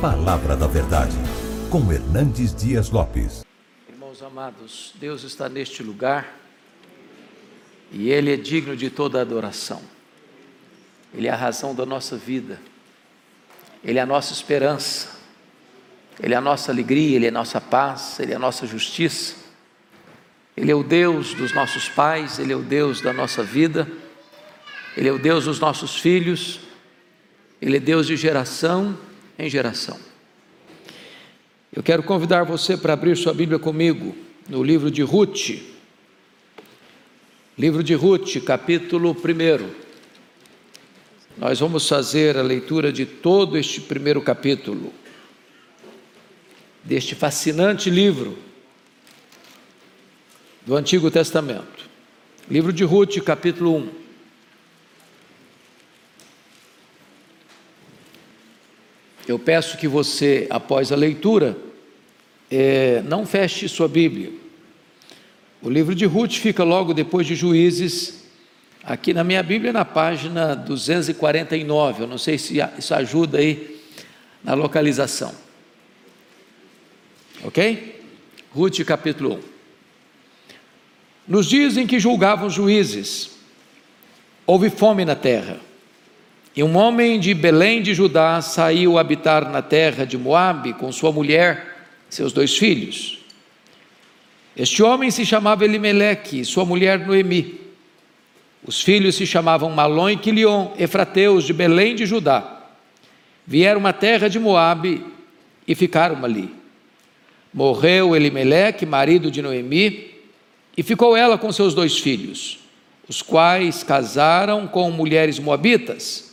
Palavra 0.00 0.54
da 0.54 0.66
Verdade, 0.66 1.16
com 1.70 1.90
Hernandes 1.90 2.54
Dias 2.54 2.90
Lopes. 2.90 3.46
Irmãos 3.88 4.22
amados, 4.22 4.92
Deus 5.00 5.24
está 5.24 5.48
neste 5.48 5.82
lugar 5.82 6.36
e 7.90 8.10
Ele 8.10 8.30
é 8.30 8.36
digno 8.36 8.76
de 8.76 8.90
toda 8.90 9.22
adoração. 9.22 9.80
Ele 11.14 11.28
é 11.28 11.30
a 11.30 11.36
razão 11.36 11.74
da 11.74 11.86
nossa 11.86 12.14
vida, 12.14 12.60
Ele 13.82 13.98
é 13.98 14.02
a 14.02 14.06
nossa 14.06 14.34
esperança, 14.34 15.16
Ele 16.22 16.34
é 16.34 16.36
a 16.36 16.42
nossa 16.42 16.70
alegria, 16.70 17.16
Ele 17.16 17.24
é 17.24 17.30
a 17.30 17.32
nossa 17.32 17.58
paz, 17.58 18.20
Ele 18.20 18.34
é 18.34 18.36
a 18.36 18.38
nossa 18.38 18.66
justiça. 18.66 19.34
Ele 20.54 20.70
é 20.70 20.74
o 20.74 20.84
Deus 20.84 21.32
dos 21.32 21.54
nossos 21.54 21.88
pais, 21.88 22.38
Ele 22.38 22.52
é 22.52 22.56
o 22.56 22.62
Deus 22.62 23.00
da 23.00 23.14
nossa 23.14 23.42
vida, 23.42 23.90
Ele 24.94 25.08
é 25.08 25.12
o 25.12 25.18
Deus 25.18 25.46
dos 25.46 25.58
nossos 25.58 25.96
filhos, 25.96 26.60
Ele 27.62 27.78
é 27.78 27.80
Deus 27.80 28.06
de 28.06 28.14
geração 28.14 28.94
em 29.38 29.48
geração. 29.48 29.98
Eu 31.72 31.82
quero 31.82 32.02
convidar 32.02 32.44
você 32.44 32.76
para 32.76 32.94
abrir 32.94 33.16
sua 33.16 33.34
Bíblia 33.34 33.58
comigo 33.58 34.16
no 34.48 34.62
livro 34.62 34.90
de 34.90 35.02
Ruth. 35.02 35.60
Livro 37.58 37.82
de 37.82 37.94
Ruth, 37.94 38.42
capítulo 38.44 39.10
1. 39.12 39.86
Nós 41.36 41.60
vamos 41.60 41.86
fazer 41.86 42.36
a 42.36 42.42
leitura 42.42 42.90
de 42.90 43.04
todo 43.04 43.58
este 43.58 43.80
primeiro 43.80 44.22
capítulo, 44.22 44.92
deste 46.82 47.14
fascinante 47.14 47.90
livro 47.90 48.38
do 50.64 50.76
Antigo 50.76 51.10
Testamento. 51.10 51.84
Livro 52.50 52.72
de 52.72 52.84
Ruth, 52.84 53.18
capítulo 53.22 53.76
1. 53.76 54.05
Eu 59.26 59.38
peço 59.38 59.76
que 59.76 59.88
você, 59.88 60.46
após 60.48 60.92
a 60.92 60.96
leitura, 60.96 61.56
é, 62.50 63.02
não 63.02 63.26
feche 63.26 63.68
sua 63.68 63.88
Bíblia. 63.88 64.30
O 65.60 65.68
livro 65.68 65.94
de 65.94 66.04
Ruth 66.04 66.34
fica 66.34 66.62
logo 66.62 66.94
depois 66.94 67.26
de 67.26 67.34
Juízes, 67.34 68.24
aqui 68.84 69.12
na 69.12 69.24
minha 69.24 69.42
Bíblia, 69.42 69.72
na 69.72 69.84
página 69.84 70.54
249. 70.54 72.02
Eu 72.04 72.06
não 72.06 72.18
sei 72.18 72.38
se 72.38 72.58
isso 72.78 72.94
ajuda 72.94 73.38
aí 73.38 73.80
na 74.44 74.54
localização. 74.54 75.34
Ok? 77.44 78.00
Ruth, 78.52 78.84
capítulo 78.84 79.34
1. 79.34 79.56
Nos 81.26 81.46
dias 81.46 81.76
em 81.76 81.86
que 81.86 81.98
julgavam 81.98 82.48
juízes, 82.48 83.30
houve 84.46 84.70
fome 84.70 85.04
na 85.04 85.16
terra. 85.16 85.58
E 86.56 86.62
um 86.62 86.74
homem 86.78 87.20
de 87.20 87.34
Belém 87.34 87.82
de 87.82 87.92
Judá 87.92 88.40
saiu 88.40 88.96
habitar 88.96 89.50
na 89.50 89.60
terra 89.60 90.06
de 90.06 90.16
Moabe 90.16 90.72
com 90.72 90.90
sua 90.90 91.12
mulher, 91.12 91.76
seus 92.08 92.32
dois 92.32 92.56
filhos. 92.56 93.18
Este 94.56 94.82
homem 94.82 95.10
se 95.10 95.26
chamava 95.26 95.66
Elimeleque, 95.66 96.46
sua 96.46 96.64
mulher 96.64 97.06
Noemi. 97.06 97.60
Os 98.64 98.80
filhos 98.80 99.16
se 99.16 99.26
chamavam 99.26 99.70
Malom 99.70 100.08
e 100.08 100.16
Quilion, 100.16 100.68
efrateus 100.78 101.44
de 101.44 101.52
Belém 101.52 101.94
de 101.94 102.06
Judá. 102.06 102.62
Vieram 103.46 103.86
à 103.86 103.92
terra 103.92 104.26
de 104.26 104.38
Moabe 104.38 105.04
e 105.68 105.74
ficaram 105.74 106.24
ali. 106.24 106.50
Morreu 107.52 108.16
Elimeleque, 108.16 108.86
marido 108.86 109.30
de 109.30 109.42
Noemi, 109.42 110.10
e 110.74 110.82
ficou 110.82 111.14
ela 111.14 111.36
com 111.36 111.52
seus 111.52 111.74
dois 111.74 111.98
filhos, 111.98 112.60
os 113.06 113.20
quais 113.20 113.82
casaram 113.82 114.66
com 114.66 114.90
mulheres 114.90 115.38
moabitas 115.38 116.25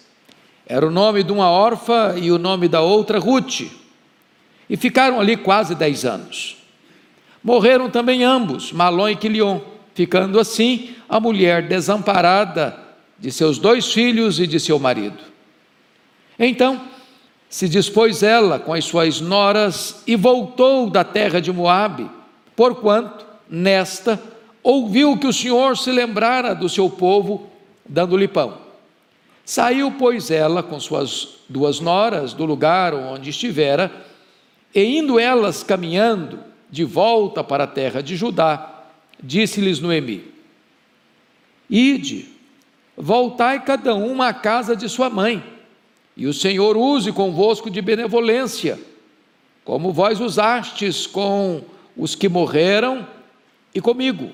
era 0.66 0.86
o 0.86 0.92
nome 0.92 1.24
de 1.24 1.32
uma 1.32 1.50
órfã 1.50 2.16
e 2.18 2.32
o 2.32 2.38
nome 2.38 2.68
da 2.68 2.82
outra 2.82 3.20
Ruth. 3.20 3.62
E 4.70 4.78
ficaram 4.78 5.20
ali 5.20 5.36
quase 5.36 5.76
dez 5.76 6.06
anos. 6.06 6.58
Morreram 7.44 7.90
também 7.90 8.24
ambos, 8.24 8.72
Malom 8.72 9.10
e 9.10 9.16
Quilion, 9.16 9.60
ficando 9.94 10.40
assim 10.40 10.96
a 11.10 11.20
mulher 11.20 11.68
desamparada 11.68 12.78
de 13.20 13.32
seus 13.32 13.58
dois 13.58 13.92
filhos 13.92 14.40
e 14.40 14.48
de 14.48 14.60
seu 14.60 14.80
marido. 14.80 15.20
Então 16.40 16.82
se 17.50 17.70
dispôs 17.70 18.24
ela 18.24 18.58
com 18.58 18.74
as 18.74 18.86
suas 18.86 19.22
noras 19.22 20.02
e 20.08 20.16
voltou 20.16 20.90
da 20.90 21.04
terra 21.04 21.40
de 21.40 21.52
Moabe, 21.52 22.10
porquanto 22.56 23.28
nesta 23.48 24.20
ouviu 24.64 25.18
que 25.18 25.28
o 25.28 25.34
Senhor 25.34 25.78
se 25.78 25.92
lembrara 25.92 26.56
do 26.56 26.68
seu 26.68 26.90
povo, 26.90 27.48
dando-lhe 27.88 28.28
pão. 28.28 28.63
Saiu, 29.46 29.92
pois, 29.92 30.32
ela 30.32 30.64
com 30.64 30.80
suas 30.80 31.40
duas 31.50 31.80
noras 31.80 32.34
do 32.34 32.46
lugar 32.46 32.94
onde 32.94 33.30
estivera, 33.30 33.92
e 34.74 34.98
indo 34.98 35.20
elas 35.20 35.64
caminhando 35.64 36.40
de 36.72 36.84
volta 36.84 37.44
para 37.44 37.66
a 37.66 37.68
terra 37.68 38.02
de 38.02 38.16
Judá, 38.16 38.86
disse-lhes 39.22 39.80
Noemi: 39.80 40.24
Ide, 41.70 42.30
voltai 42.96 43.64
cada 43.64 43.94
uma 43.94 44.30
à 44.30 44.34
casa 44.34 44.76
de 44.76 44.88
sua 44.88 45.10
mãe, 45.10 45.44
e 46.16 46.26
o 46.26 46.34
Senhor 46.34 46.78
use 46.78 47.12
convosco 47.12 47.70
de 47.70 47.82
benevolência, 47.82 48.80
como 49.66 49.92
vós 49.92 50.22
usastes 50.22 51.06
com 51.06 51.62
os 51.98 52.16
que 52.16 52.30
morreram 52.30 53.06
e 53.76 53.82
comigo. 53.82 54.32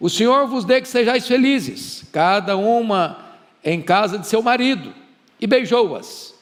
O 0.00 0.08
Senhor 0.08 0.46
vos 0.46 0.64
dê 0.64 0.80
que 0.80 0.88
sejais 0.88 1.28
felizes, 1.28 2.04
cada 2.10 2.56
uma 2.56 3.31
em 3.64 3.80
casa 3.80 4.18
de 4.18 4.26
seu 4.26 4.42
marido 4.42 4.94
e 5.40 5.46
beijou-as. 5.46 6.34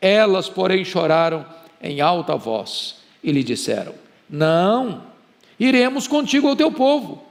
Elas, 0.00 0.48
porém, 0.48 0.84
choraram 0.84 1.44
em 1.82 2.00
alta 2.00 2.36
voz 2.36 2.96
e 3.22 3.32
lhe 3.32 3.42
disseram: 3.42 3.94
Não, 4.28 5.02
iremos 5.58 6.06
contigo 6.06 6.48
ao 6.48 6.56
teu 6.56 6.70
povo. 6.70 7.24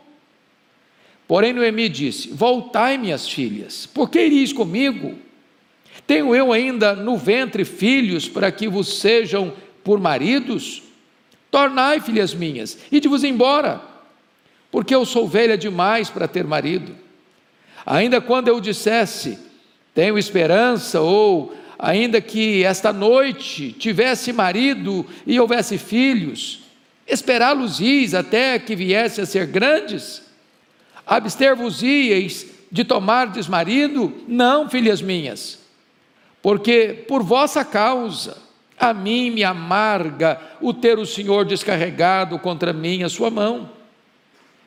Porém, 1.27 1.53
Noemi 1.53 1.89
disse: 1.89 2.29
Voltai, 2.29 2.97
minhas 2.97 3.27
filhas, 3.27 3.85
por 3.85 4.09
que 4.09 4.25
iris 4.25 4.53
comigo? 4.53 5.17
Tenho 6.05 6.33
eu 6.33 6.53
ainda 6.53 6.95
no 6.95 7.17
ventre 7.17 7.65
filhos 7.65 8.29
para 8.29 8.51
que 8.51 8.67
vos 8.67 8.99
sejam 8.99 9.53
por 9.83 9.99
maridos? 9.99 10.83
Tornai, 11.49 11.99
filhas 11.99 12.33
minhas, 12.33 12.77
e 12.91 12.99
de 12.99 13.07
vos 13.07 13.23
embora, 13.23 13.81
porque 14.69 14.93
eu 14.93 15.05
sou 15.05 15.27
velha 15.27 15.57
demais 15.57 16.09
para 16.09 16.27
ter 16.27 16.45
marido. 16.45 16.95
Ainda 17.89 18.19
quando 18.19 18.49
eu 18.49 18.59
dissesse, 18.59 19.39
tenho 19.95 20.19
esperança, 20.19 20.99
ou 20.99 21.55
ainda 21.79 22.19
que 22.19 22.61
esta 22.65 22.91
noite 22.91 23.71
tivesse 23.71 24.33
marido 24.33 25.05
e 25.25 25.39
houvesse 25.39 25.77
filhos, 25.77 26.63
esperá-los-ieis 27.07 28.13
até 28.13 28.59
que 28.59 28.75
viessem 28.75 29.23
a 29.23 29.25
ser 29.25 29.45
grandes? 29.45 30.21
Abster-vos-ieis 31.05 32.47
de 32.69 32.83
tomardes 32.83 33.47
marido? 33.47 34.13
Não, 34.27 34.69
filhas 34.69 35.01
minhas, 35.01 35.57
porque 36.41 37.05
por 37.07 37.23
vossa 37.23 37.63
causa, 37.63 38.37
a 38.77 38.93
mim 38.93 39.31
me 39.31 39.45
amarga 39.45 40.41
o 40.59 40.73
ter 40.73 40.99
o 40.99 41.05
Senhor 41.05 41.45
descarregado 41.45 42.37
contra 42.37 42.73
mim 42.73 43.03
a 43.03 43.09
sua 43.09 43.31
mão. 43.31 43.69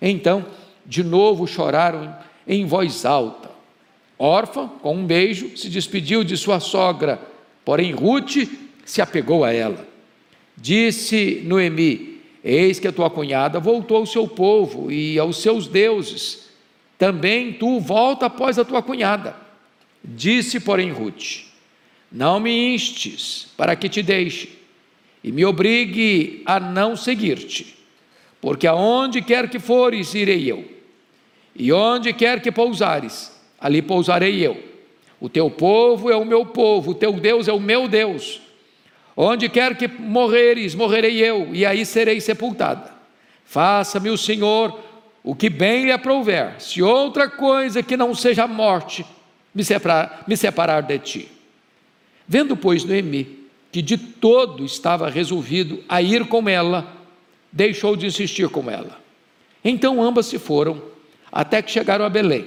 Então, 0.00 0.46
de 0.86 1.04
novo 1.04 1.46
choraram 1.46 2.16
em 2.46 2.66
voz 2.66 3.04
alta. 3.04 3.50
Órfã, 4.18 4.68
com 4.82 4.96
um 4.96 5.06
beijo, 5.06 5.56
se 5.56 5.68
despediu 5.68 6.22
de 6.22 6.36
sua 6.36 6.60
sogra, 6.60 7.18
porém 7.64 7.92
Ruth 7.92 8.46
se 8.84 9.00
apegou 9.00 9.44
a 9.44 9.52
ela. 9.52 9.88
Disse 10.56 11.42
Noemi: 11.46 12.20
Eis 12.44 12.78
que 12.78 12.88
a 12.88 12.92
tua 12.92 13.08
cunhada 13.08 13.58
voltou 13.58 13.96
ao 13.96 14.06
seu 14.06 14.28
povo 14.28 14.92
e 14.92 15.18
aos 15.18 15.40
seus 15.40 15.66
deuses. 15.66 16.50
Também 16.98 17.54
tu 17.54 17.80
volta 17.80 18.26
após 18.26 18.58
a 18.58 18.64
tua 18.64 18.82
cunhada. 18.82 19.34
Disse, 20.04 20.60
porém, 20.60 20.90
Ruth: 20.90 21.46
Não 22.12 22.38
me 22.38 22.74
instes 22.74 23.48
para 23.56 23.74
que 23.74 23.88
te 23.88 24.02
deixe 24.02 24.50
e 25.24 25.32
me 25.32 25.46
obrigue 25.46 26.42
a 26.44 26.60
não 26.60 26.94
seguir-te, 26.94 27.74
porque 28.38 28.66
aonde 28.66 29.22
quer 29.22 29.48
que 29.48 29.58
fores, 29.58 30.14
irei 30.14 30.50
eu 30.50 30.79
e 31.54 31.72
onde 31.72 32.12
quer 32.12 32.40
que 32.40 32.52
pousares, 32.52 33.32
ali 33.60 33.82
pousarei 33.82 34.44
eu. 34.44 34.62
O 35.20 35.28
teu 35.28 35.50
povo 35.50 36.10
é 36.10 36.16
o 36.16 36.24
meu 36.24 36.46
povo, 36.46 36.92
o 36.92 36.94
teu 36.94 37.12
Deus 37.12 37.48
é 37.48 37.52
o 37.52 37.60
meu 37.60 37.86
Deus. 37.86 38.40
Onde 39.16 39.48
quer 39.48 39.76
que 39.76 39.86
morreres, 39.86 40.74
morrerei 40.74 41.18
eu, 41.18 41.54
e 41.54 41.66
aí 41.66 41.84
serei 41.84 42.20
sepultada. 42.20 42.90
Faça-me 43.44 44.08
o 44.08 44.16
Senhor 44.16 44.80
o 45.22 45.34
que 45.34 45.50
bem 45.50 45.84
lhe 45.84 45.92
aprouver, 45.92 46.54
se 46.58 46.82
outra 46.82 47.28
coisa 47.28 47.82
que 47.82 47.96
não 47.96 48.14
seja 48.14 48.44
a 48.44 48.48
morte 48.48 49.04
me 49.54 49.64
separar, 49.64 50.24
me 50.26 50.36
separar 50.36 50.82
de 50.82 50.98
ti. 50.98 51.28
Vendo, 52.26 52.56
pois, 52.56 52.84
Noemi, 52.84 53.40
que 53.70 53.82
de 53.82 53.98
todo 53.98 54.64
estava 54.64 55.10
resolvido 55.10 55.82
a 55.88 56.00
ir 56.00 56.26
com 56.26 56.48
ela, 56.48 56.96
deixou 57.52 57.96
de 57.96 58.06
insistir 58.06 58.48
com 58.48 58.70
ela. 58.70 58.98
Então 59.62 60.02
ambas 60.02 60.26
se 60.26 60.38
foram 60.38 60.80
até 61.30 61.62
que 61.62 61.70
chegaram 61.70 62.04
a 62.04 62.08
Belém. 62.08 62.46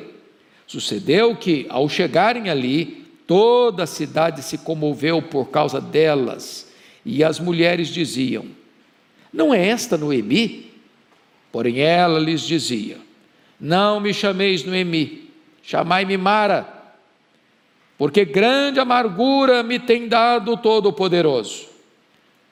Sucedeu 0.67 1.35
que, 1.35 1.65
ao 1.69 1.87
chegarem 1.87 2.49
ali, 2.49 3.05
toda 3.27 3.83
a 3.83 3.87
cidade 3.87 4.41
se 4.41 4.57
comoveu 4.57 5.21
por 5.21 5.49
causa 5.49 5.79
delas, 5.79 6.71
E 7.05 7.21
as 7.21 7.37
mulheres 7.39 7.89
diziam: 7.89 8.45
Não 9.31 9.53
é 9.53 9.67
esta 9.67 9.97
Noemi? 9.97 10.71
Porém 11.51 11.81
ela 11.81 12.17
lhes 12.17 12.41
dizia: 12.41 12.97
Não 13.59 13.99
me 13.99 14.13
chameis 14.13 14.63
Noemi, 14.63 15.29
chamai-me 15.61 16.15
Mara, 16.15 16.65
porque 17.97 18.25
grande 18.25 18.79
amargura 18.79 19.61
me 19.63 19.79
tem 19.79 20.07
dado 20.07 20.53
o 20.53 20.57
Todo-Poderoso. 20.57 21.67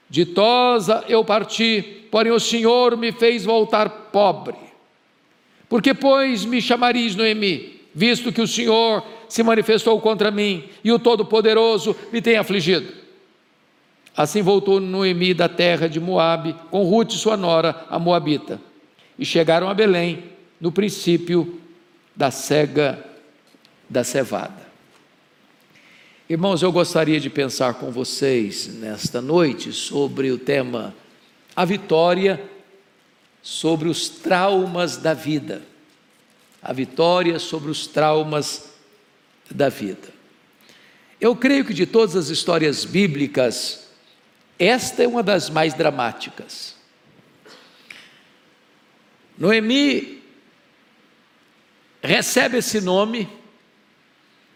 Ditosa 0.10 1.06
eu 1.08 1.24
parti, 1.24 2.08
porém 2.12 2.34
o 2.34 2.40
Senhor 2.40 2.98
me 2.98 3.14
fez 3.14 3.46
voltar 3.46 3.90
pobre. 4.12 4.71
Porque, 5.72 5.94
pois, 5.94 6.44
me 6.44 6.62
chamareis 6.62 7.16
Noemi, 7.16 7.80
visto 7.96 8.30
que 8.30 8.42
o 8.42 8.48
Senhor 8.48 9.08
se 9.30 9.42
manifestou 9.42 9.98
contra 10.02 10.30
mim 10.30 10.66
e 10.84 10.92
o 10.92 11.00
Todo-Poderoso 11.00 11.96
me 12.12 12.22
tem 12.22 12.36
afligido? 12.36 12.92
Assim 14.14 14.42
voltou 14.42 14.82
Noemi 14.82 15.34
da 15.34 15.48
terra 15.48 15.88
de 15.88 15.98
Moabe, 15.98 16.58
com 16.70 16.84
Ruth, 16.84 17.12
sua 17.12 17.38
nora, 17.38 17.86
a 17.90 17.98
Moabita, 17.98 18.60
e 19.18 19.24
chegaram 19.24 19.70
a 19.70 19.74
Belém, 19.74 20.26
no 20.60 20.74
princípio 20.74 21.62
da 22.14 22.30
cega 22.32 23.02
da 23.90 24.04
cevada. 24.04 24.68
Irmãos, 26.30 26.62
eu 26.62 26.72
gostaria 26.74 27.18
de 27.18 27.30
pensar 27.30 27.76
com 27.76 27.90
vocês 27.92 28.68
nesta 28.68 29.22
noite 29.22 29.72
sobre 29.72 30.32
o 30.32 30.38
tema 30.38 30.94
a 31.56 31.64
vitória 31.64 32.42
sobre 33.42 33.90
os 33.90 34.10
traumas 34.10 34.98
da 34.98 35.14
vida. 35.14 35.62
A 36.62 36.74
vitória 36.74 37.40
sobre 37.40 37.72
os 37.72 37.88
traumas 37.88 38.72
da 39.50 39.70
vida. 39.70 40.10
Eu 41.20 41.36
creio 41.36 41.66
que 41.66 41.74
de 41.74 41.86
todas 41.86 42.16
as 42.16 42.30
histórias 42.30 42.86
bíblicas, 42.86 43.88
esta 44.58 45.04
é 45.04 45.08
uma 45.08 45.24
das 45.24 45.50
mais 45.50 45.74
dramáticas. 45.74 46.76
Noemi 49.38 50.22
recebe 52.02 52.58
esse 52.58 52.82
nome, 52.82 53.28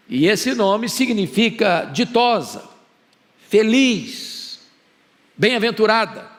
e 0.08 0.26
esse 0.26 0.54
nome 0.54 0.88
significa 0.88 1.84
ditosa, 1.92 2.68
feliz, 3.48 4.60
bem-aventurada. 5.36 6.35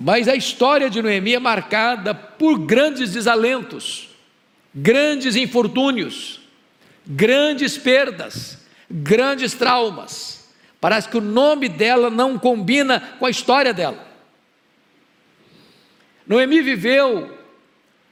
Mas 0.00 0.28
a 0.28 0.36
história 0.36 0.88
de 0.88 1.02
Noemi 1.02 1.34
é 1.34 1.40
marcada 1.40 2.14
por 2.14 2.56
grandes 2.56 3.12
desalentos, 3.12 4.10
grandes 4.72 5.34
infortúnios, 5.34 6.40
grandes 7.04 7.76
perdas, 7.76 8.64
grandes 8.88 9.54
traumas. 9.54 10.54
Parece 10.80 11.08
que 11.08 11.18
o 11.18 11.20
nome 11.20 11.68
dela 11.68 12.10
não 12.10 12.38
combina 12.38 13.00
com 13.18 13.26
a 13.26 13.30
história 13.30 13.74
dela. 13.74 14.06
Noemi 16.24 16.62
viveu 16.62 17.36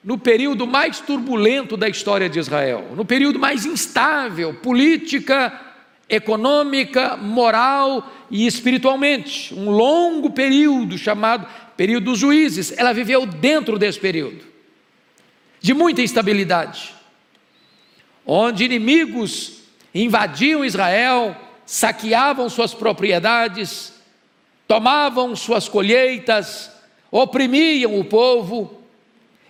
no 0.02 0.18
período 0.18 0.66
mais 0.66 0.98
turbulento 0.98 1.76
da 1.76 1.88
história 1.88 2.28
de 2.28 2.40
Israel, 2.40 2.94
no 2.96 3.04
período 3.04 3.38
mais 3.38 3.64
instável, 3.64 4.54
política, 4.54 5.60
econômica, 6.08 7.16
moral 7.16 8.12
e 8.28 8.44
espiritualmente. 8.44 9.54
Um 9.54 9.70
longo 9.70 10.30
período 10.30 10.98
chamado 10.98 11.46
período 11.76 12.06
dos 12.06 12.18
juízes. 12.18 12.72
Ela 12.76 12.92
viveu 12.92 13.26
dentro 13.26 13.78
desse 13.78 13.98
período, 13.98 14.44
de 15.60 15.74
muita 15.74 16.02
instabilidade, 16.02 16.94
onde 18.24 18.64
inimigos 18.64 19.62
invadiam 19.94 20.64
Israel, 20.64 21.36
saqueavam 21.64 22.48
suas 22.48 22.74
propriedades, 22.74 23.94
tomavam 24.66 25.34
suas 25.34 25.68
colheitas, 25.68 26.70
oprimiam 27.10 27.98
o 27.98 28.04
povo, 28.04 28.75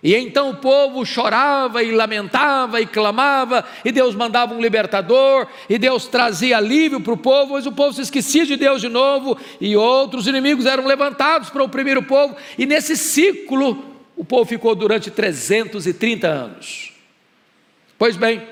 e 0.07 0.15
então 0.15 0.51
o 0.51 0.55
povo 0.55 1.05
chorava 1.05 1.83
e 1.83 1.91
lamentava 1.91 2.79
e 2.79 2.85
clamava, 2.85 3.65
e 3.83 3.91
Deus 3.91 4.15
mandava 4.15 4.53
um 4.53 4.61
libertador, 4.61 5.45
e 5.69 5.77
Deus 5.77 6.07
trazia 6.07 6.55
alívio 6.55 7.01
para 7.01 7.11
o 7.11 7.17
povo, 7.17 7.55
mas 7.55 7.65
o 7.65 7.73
povo 7.73 7.91
se 7.91 8.03
esquecia 8.03 8.45
de 8.45 8.55
Deus 8.55 8.79
de 8.79 8.87
novo, 8.87 9.37
e 9.59 9.75
outros 9.75 10.25
inimigos 10.25 10.65
eram 10.65 10.85
levantados 10.85 11.49
para 11.49 11.61
oprimir 11.61 11.97
o 11.97 12.03
povo, 12.03 12.37
e 12.57 12.65
nesse 12.65 12.95
ciclo 12.95 13.83
o 14.15 14.23
povo 14.23 14.45
ficou 14.45 14.73
durante 14.75 15.11
330 15.11 16.25
anos. 16.25 16.93
Pois 17.97 18.15
bem, 18.15 18.47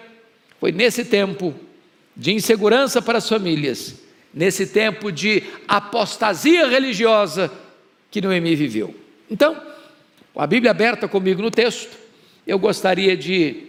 foi 0.60 0.74
nesse 0.74 1.06
tempo 1.06 1.56
de 2.18 2.34
insegurança 2.34 3.02
para 3.02 3.20
as 3.20 3.30
famílias, 3.30 3.96
nesse 4.34 4.68
tempo 4.68 5.10
de 5.10 5.42
apostasia 5.70 6.68
religiosa 6.68 7.50
que 8.12 8.20
Noemi 8.20 8.58
viveu. 8.58 8.94
Então, 9.32 9.56
com 10.36 10.42
a 10.42 10.48
Bíblia 10.48 10.72
aberta 10.72 11.08
comigo 11.08 11.42
no 11.42 11.50
texto, 11.50 11.98
eu 12.46 12.60
gostaria 12.60 13.16
de 13.16 13.68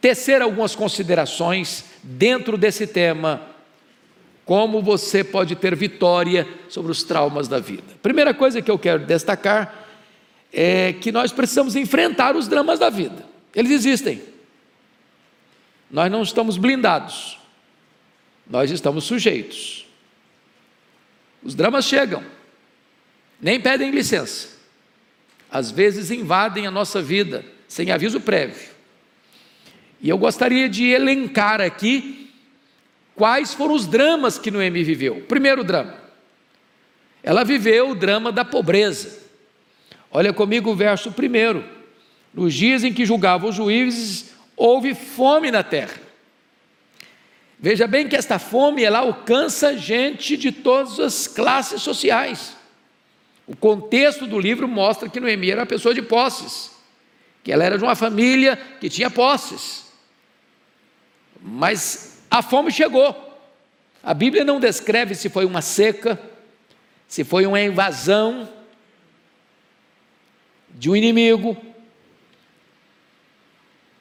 tecer 0.00 0.40
algumas 0.40 0.76
considerações 0.76 1.84
dentro 2.00 2.56
desse 2.56 2.86
tema, 2.86 3.42
como 4.44 4.80
você 4.80 5.24
pode 5.24 5.56
ter 5.56 5.74
vitória 5.74 6.46
sobre 6.68 6.92
os 6.92 7.02
traumas 7.02 7.48
da 7.48 7.58
vida. 7.58 7.82
Primeira 8.00 8.32
coisa 8.32 8.62
que 8.62 8.70
eu 8.70 8.78
quero 8.78 9.04
destacar 9.04 9.84
é 10.52 10.92
que 10.92 11.10
nós 11.10 11.32
precisamos 11.32 11.74
enfrentar 11.74 12.36
os 12.36 12.46
dramas 12.46 12.78
da 12.78 12.88
vida. 12.88 13.26
Eles 13.52 13.72
existem. 13.72 14.22
Nós 15.90 16.08
não 16.08 16.22
estamos 16.22 16.56
blindados, 16.56 17.36
nós 18.48 18.70
estamos 18.70 19.02
sujeitos. 19.02 19.88
Os 21.42 21.56
dramas 21.56 21.84
chegam, 21.84 22.22
nem 23.40 23.60
pedem 23.60 23.90
licença, 23.90 24.57
às 25.50 25.70
vezes 25.70 26.10
invadem 26.10 26.66
a 26.66 26.70
nossa 26.70 27.00
vida 27.00 27.44
sem 27.66 27.90
aviso 27.90 28.20
prévio. 28.20 28.70
E 30.00 30.08
eu 30.08 30.18
gostaria 30.18 30.68
de 30.68 30.86
elencar 30.86 31.60
aqui 31.60 32.30
quais 33.14 33.52
foram 33.54 33.74
os 33.74 33.86
dramas 33.86 34.38
que 34.38 34.50
Noemi 34.50 34.84
viveu. 34.84 35.22
Primeiro 35.28 35.64
drama, 35.64 35.94
ela 37.22 37.44
viveu 37.44 37.90
o 37.90 37.94
drama 37.94 38.30
da 38.30 38.44
pobreza. 38.44 39.18
Olha 40.10 40.32
comigo 40.32 40.70
o 40.70 40.76
verso 40.76 41.12
primeiro. 41.12 41.64
Nos 42.32 42.54
dias 42.54 42.84
em 42.84 42.92
que 42.92 43.04
julgavam 43.04 43.50
os 43.50 43.56
juízes, 43.56 44.30
houve 44.56 44.94
fome 44.94 45.50
na 45.50 45.62
terra. 45.62 46.08
Veja 47.58 47.88
bem 47.88 48.08
que 48.08 48.14
esta 48.14 48.38
fome 48.38 48.84
ela 48.84 49.00
alcança 49.00 49.76
gente 49.76 50.36
de 50.36 50.52
todas 50.52 51.00
as 51.00 51.26
classes 51.26 51.82
sociais. 51.82 52.56
O 53.48 53.56
contexto 53.56 54.26
do 54.26 54.38
livro 54.38 54.68
mostra 54.68 55.08
que 55.08 55.18
Noemi 55.18 55.50
era 55.50 55.62
uma 55.62 55.66
pessoa 55.66 55.94
de 55.94 56.02
posses, 56.02 56.70
que 57.42 57.50
ela 57.50 57.64
era 57.64 57.78
de 57.78 57.82
uma 57.82 57.96
família 57.96 58.56
que 58.78 58.90
tinha 58.90 59.10
posses. 59.10 59.86
Mas 61.40 62.22
a 62.30 62.42
fome 62.42 62.70
chegou. 62.70 63.16
A 64.02 64.12
Bíblia 64.12 64.44
não 64.44 64.60
descreve 64.60 65.14
se 65.14 65.30
foi 65.30 65.46
uma 65.46 65.62
seca, 65.62 66.20
se 67.08 67.24
foi 67.24 67.46
uma 67.46 67.60
invasão 67.60 68.46
de 70.70 70.90
um 70.90 70.94
inimigo, 70.94 71.56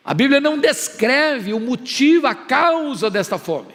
a 0.03 0.13
Bíblia 0.13 0.39
não 0.39 0.57
descreve 0.57 1.53
o 1.53 1.59
motivo, 1.59 2.27
a 2.27 2.35
causa 2.35 3.09
desta 3.09 3.37
fome, 3.37 3.73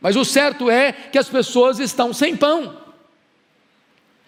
mas 0.00 0.16
o 0.16 0.24
certo 0.24 0.70
é 0.70 0.92
que 0.92 1.18
as 1.18 1.28
pessoas 1.28 1.78
estão 1.78 2.12
sem 2.12 2.36
pão. 2.36 2.85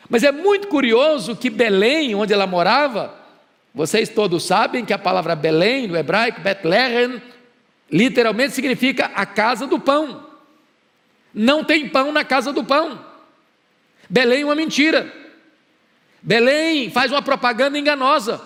Mas 0.08 0.22
é 0.22 0.32
muito 0.32 0.68
curioso 0.68 1.36
que 1.36 1.50
Belém, 1.50 2.14
onde 2.14 2.32
ela 2.32 2.46
morava, 2.46 3.14
vocês 3.74 4.08
todos 4.08 4.44
sabem 4.44 4.84
que 4.84 4.92
a 4.92 4.98
palavra 4.98 5.34
Belém, 5.36 5.86
no 5.86 5.96
hebraico, 5.96 6.40
Bethlehem, 6.40 7.22
literalmente 7.90 8.54
significa 8.54 9.10
a 9.14 9.26
casa 9.26 9.66
do 9.66 9.78
pão. 9.78 10.26
Não 11.32 11.62
tem 11.62 11.88
pão 11.88 12.10
na 12.10 12.24
casa 12.24 12.52
do 12.52 12.64
pão. 12.64 13.04
Belém 14.08 14.42
é 14.42 14.44
uma 14.44 14.54
mentira. 14.54 15.12
Belém 16.22 16.90
faz 16.90 17.12
uma 17.12 17.22
propaganda 17.22 17.78
enganosa. 17.78 18.40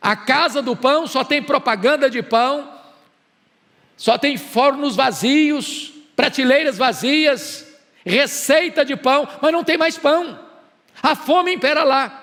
A 0.00 0.16
casa 0.16 0.60
do 0.60 0.74
pão 0.74 1.06
só 1.06 1.22
tem 1.22 1.42
propaganda 1.42 2.10
de 2.10 2.22
pão, 2.22 2.68
só 3.96 4.18
tem 4.18 4.36
fornos 4.36 4.96
vazios, 4.96 5.92
prateleiras 6.16 6.76
vazias, 6.76 7.68
receita 8.04 8.84
de 8.84 8.96
pão, 8.96 9.28
mas 9.40 9.52
não 9.52 9.62
tem 9.62 9.78
mais 9.78 9.96
pão. 9.96 10.38
A 11.02 11.16
fome 11.16 11.52
impera 11.52 11.82
lá. 11.82 12.20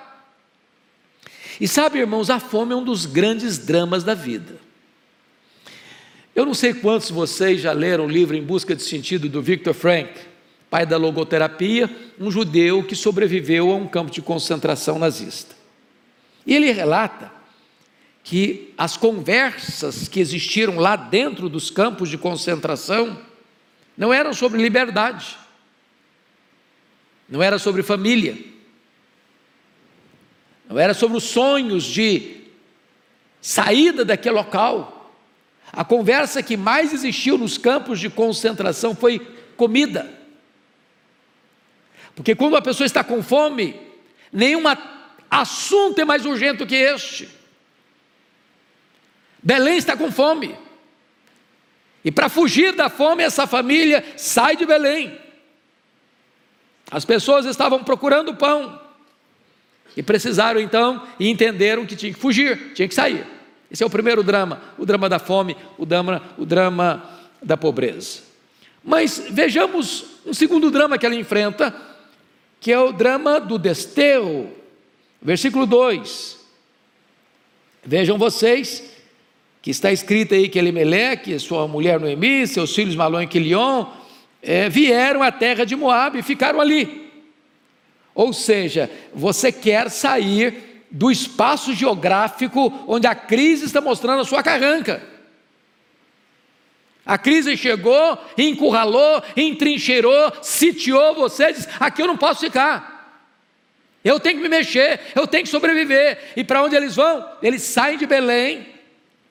E 1.60 1.68
sabe, 1.68 2.00
irmãos, 2.00 2.30
a 2.30 2.40
fome 2.40 2.74
é 2.74 2.76
um 2.76 2.84
dos 2.84 3.06
grandes 3.06 3.58
dramas 3.58 4.04
da 4.04 4.14
vida. 4.14 4.58
Eu 6.34 6.46
não 6.46 6.54
sei 6.54 6.74
quantos 6.74 7.10
de 7.10 7.14
vocês 7.14 7.60
já 7.60 7.74
leram 7.74 8.06
o 8.06 8.10
livro 8.10 8.36
Em 8.36 8.42
Busca 8.42 8.74
de 8.74 8.82
Sentido 8.82 9.28
do 9.28 9.42
Viktor 9.42 9.74
Frank, 9.74 10.14
pai 10.70 10.86
da 10.86 10.96
logoterapia, 10.96 11.90
um 12.18 12.32
judeu 12.32 12.82
que 12.84 12.96
sobreviveu 12.96 13.70
a 13.72 13.76
um 13.76 13.88
campo 13.88 14.10
de 14.10 14.22
concentração 14.22 14.98
nazista. 14.98 15.54
E 16.46 16.56
ele 16.56 16.72
relata 16.72 17.30
que 18.24 18.74
as 18.78 18.96
conversas 18.96 20.08
que 20.08 20.22
existiram 20.22 20.78
lá 20.78 20.96
dentro 20.96 21.50
dos 21.50 21.70
campos 21.70 22.10
de 22.10 22.18
concentração 22.18 23.20
não 23.98 24.14
eram 24.14 24.34
sobre 24.34 24.62
liberdade, 24.62 25.36
não 27.28 27.44
era 27.44 27.60
sobre 27.60 27.84
família, 27.84 28.38
não 30.70 30.78
era 30.78 30.94
sobre 30.94 31.18
os 31.18 31.24
sonhos 31.24 31.84
de 31.84 32.42
saída 33.42 34.06
daquele 34.06 34.36
local. 34.36 35.12
A 35.74 35.84
conversa 35.84 36.44
que 36.44 36.56
mais 36.56 36.94
existiu 36.94 37.40
nos 37.40 37.58
campos 37.58 38.00
de 38.00 38.08
concentração 38.08 38.96
foi 38.96 39.20
comida. 39.58 40.08
Porque 42.16 42.36
quando 42.36 42.56
a 42.56 42.62
pessoa 42.62 42.86
está 42.86 43.04
com 43.04 43.24
fome, 43.24 43.80
nenhum 44.32 44.62
assunto 45.30 46.00
é 46.00 46.06
mais 46.06 46.24
urgente 46.26 46.58
do 46.58 46.68
que 46.68 46.76
este. 46.76 47.28
Belém 49.42 49.78
está 49.78 49.98
com 49.98 50.12
fome. 50.12 50.56
E 52.06 52.12
para 52.12 52.30
fugir 52.30 52.74
da 52.74 52.90
fome, 52.90 53.24
essa 53.24 53.48
família 53.48 54.06
sai 54.16 54.56
de 54.56 54.68
Belém. 54.68 55.20
As 56.92 57.06
pessoas 57.06 57.46
estavam 57.46 57.84
procurando 57.84 58.36
pão. 58.36 58.89
E 59.96 60.04
precisaram 60.04 60.60
então 60.60 61.04
e 61.20 61.30
entenderam 61.30 61.86
que 61.86 61.96
tinha 61.96 62.14
que 62.14 62.20
fugir, 62.20 62.74
tinha 62.74 62.88
que 62.88 62.96
sair. 62.96 63.26
Esse 63.72 63.84
é 63.84 63.86
o 63.86 63.90
primeiro 63.90 64.24
drama, 64.24 64.62
o 64.78 64.86
drama 64.86 65.08
da 65.08 65.20
fome, 65.20 65.56
o 65.78 65.86
drama, 65.86 66.22
o 66.38 66.46
drama 66.46 67.04
da 67.42 67.56
pobreza. 67.56 68.22
Mas 68.84 69.26
vejamos 69.30 70.06
um 70.26 70.34
segundo 70.34 70.72
drama 70.72 70.98
que 70.98 71.06
ela 71.06 71.16
enfrenta, 71.16 71.74
que 72.60 72.72
é 72.72 72.80
o 72.80 72.92
drama 72.92 73.40
do 73.40 73.58
desterro. 73.58 74.52
Versículo 75.22 75.66
2. 75.66 76.40
Vejam 77.86 78.18
vocês 78.18 78.84
que 79.62 79.72
está 79.72 79.92
escrito 79.92 80.34
aí 80.34 80.48
que 80.48 80.58
Elimeleque, 80.58 81.38
sua 81.40 81.68
mulher 81.68 82.00
Noemi, 82.00 82.48
seus 82.48 82.74
filhos 82.74 82.96
Malon 82.96 83.22
e 83.22 83.28
Quilion, 83.28 83.86
é, 84.42 84.70
vieram 84.70 85.22
à 85.22 85.32
terra 85.32 85.66
de 85.66 85.76
Moab 85.76 86.18
e 86.18 86.24
ficaram 86.24 86.62
ali. 86.62 86.99
Ou 88.20 88.34
seja, 88.34 88.92
você 89.14 89.50
quer 89.50 89.90
sair 89.90 90.84
do 90.92 91.10
espaço 91.10 91.74
geográfico 91.74 92.84
onde 92.86 93.08
a 93.08 93.16
crise 93.16 93.64
está 93.64 93.80
mostrando 93.80 94.20
a 94.20 94.26
sua 94.26 94.44
carranca. 94.44 95.02
A 97.06 97.18
crise 97.18 97.56
chegou, 97.56 98.18
encurralou, 98.38 99.24
entrincheirou, 99.38 100.34
sitiou 100.42 101.16
você, 101.16 101.54
diz: 101.54 101.66
aqui 101.80 102.02
eu 102.02 102.08
não 102.08 102.18
posso 102.18 102.42
ficar. 102.42 103.24
Eu 104.04 104.20
tenho 104.20 104.36
que 104.36 104.44
me 104.44 104.50
mexer, 104.50 105.00
eu 105.16 105.26
tenho 105.26 105.46
que 105.46 105.50
sobreviver. 105.50 106.34
E 106.36 106.44
para 106.44 106.62
onde 106.62 106.76
eles 106.76 106.98
vão? 106.98 107.26
Eles 107.42 107.62
saem 107.62 107.98
de 107.98 108.06
Belém. 108.06 108.68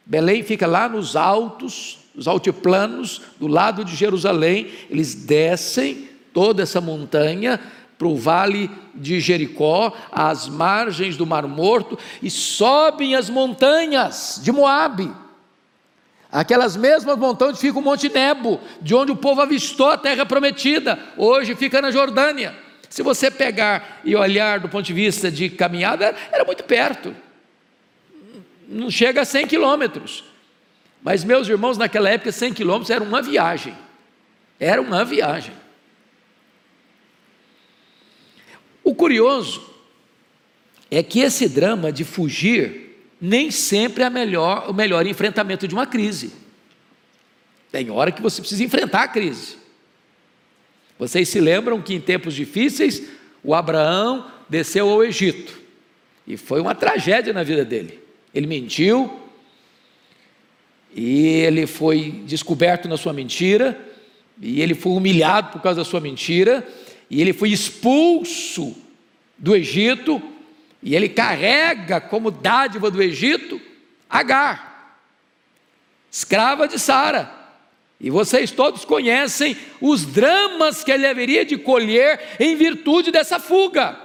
Belém 0.07 0.43
fica 0.43 0.67
lá 0.67 0.89
nos 0.89 1.15
altos, 1.15 1.99
os 2.17 2.27
altiplanos, 2.27 3.21
do 3.39 3.49
lado 3.49 3.85
de 3.85 3.95
Jerusalém. 3.95 4.73
Eles 4.89 5.15
descem 5.15 6.09
toda 6.33 6.63
essa 6.63 6.81
montanha 6.81 7.61
para 7.99 8.07
o 8.07 8.17
vale 8.17 8.71
de 8.95 9.19
Jericó, 9.19 9.93
às 10.13 10.49
margens 10.49 11.17
do 11.17 11.27
Mar 11.27 11.47
Morto, 11.49 11.99
e 12.23 12.31
sobem 12.31 13.17
as 13.17 13.29
montanhas 13.29 14.41
de 14.41 14.53
Moabe. 14.53 15.11
Aquelas 16.31 16.77
mesmas 16.77 17.17
montanhas 17.19 17.61
fica 17.61 17.79
o 17.79 17.83
Monte 17.83 18.09
Nebo, 18.09 18.61
de 18.81 18.95
onde 18.95 19.11
o 19.11 19.17
povo 19.17 19.41
avistou 19.41 19.91
a 19.91 19.99
terra 19.99 20.25
prometida, 20.25 20.99
hoje 21.17 21.57
fica 21.57 21.83
na 21.83 21.91
Jordânia. 21.91 22.55
Se 22.89 23.03
você 23.03 23.31
pegar 23.31 24.01
e 24.05 24.15
olhar 24.15 24.61
do 24.61 24.69
ponto 24.69 24.85
de 24.85 24.93
vista 24.93 25.31
de 25.31 25.51
caminhada, 25.51 26.15
era 26.31 26.45
muito 26.45 26.63
perto, 26.65 27.15
não 28.69 28.91
chega 28.91 29.23
a 29.23 29.25
100 29.25 29.47
quilômetros. 29.47 30.25
Mas, 31.03 31.25
meus 31.25 31.49
irmãos, 31.49 31.79
naquela 31.79 32.11
época, 32.11 32.31
100 32.31 32.53
quilômetros 32.53 32.91
era 32.91 33.03
uma 33.03 33.23
viagem, 33.23 33.75
era 34.61 34.81
uma 34.81 35.05
viagem. 35.05 35.55
O 38.89 38.95
curioso 38.95 39.69
é 40.91 41.03
que 41.03 41.21
esse 41.21 41.47
drama 41.47 41.93
de 41.93 42.05
fugir 42.05 43.05
nem 43.21 43.51
sempre 43.51 44.03
é 44.03 44.09
melhor, 44.09 44.71
o 44.71 44.73
melhor 44.73 45.07
enfrentamento 45.07 45.69
de 45.69 45.75
uma 45.75 45.87
crise. 45.87 46.33
Tem 47.71 47.91
hora 47.91 48.11
que 48.11 48.23
você 48.23 48.41
precisa 48.41 48.65
enfrentar 48.65 49.03
a 49.03 49.09
crise. 49.09 49.59
Vocês 50.99 51.29
se 51.29 51.39
lembram 51.39 51.83
que 51.83 51.93
em 51.93 52.01
tempos 52.01 52.33
difíceis, 52.33 53.03
o 53.45 53.55
Abraão 53.55 54.27
desceu 54.49 54.89
ao 54.89 55.05
Egito. 55.05 55.61
E 56.27 56.39
foi 56.39 56.59
uma 56.59 56.75
tragédia 56.75 57.35
na 57.35 57.43
vida 57.43 57.67
dele. 57.67 58.03
Ele 58.35 58.47
mentiu, 58.47 59.21
e 60.95 61.27
ele 61.27 61.67
foi 61.67 62.23
descoberto 62.25 62.89
na 62.89 62.97
sua 62.97 63.13
mentira, 63.13 63.79
e 64.41 64.63
ele 64.63 64.75
foi 64.75 64.93
humilhado 64.93 65.53
por 65.53 65.61
causa 65.61 65.81
da 65.81 65.85
sua 65.85 66.01
mentira, 66.01 66.67
e 67.11 67.21
ele 67.21 67.33
foi 67.33 67.51
expulso 67.51 68.77
do 69.37 69.55
Egito, 69.55 70.23
e 70.83 70.95
ele 70.95 71.09
carrega 71.09 72.01
como 72.01 72.31
dádiva 72.31 72.91
do 72.91 73.03
Egito 73.03 73.61
Agar, 74.09 74.99
escrava 76.11 76.67
de 76.67 76.79
Sara. 76.79 77.37
E 78.01 78.11
vocês 78.11 78.53
todos 78.53 78.85
conhecem 78.85 79.57
os 79.81 80.07
dramas 80.07 80.85
que 80.85 80.93
ele 80.93 81.07
haveria 81.07 81.45
de 81.45 81.59
colher 81.59 82.37
em 82.39 82.55
virtude 82.55 83.11
dessa 83.11 83.41
fuga. 83.41 83.99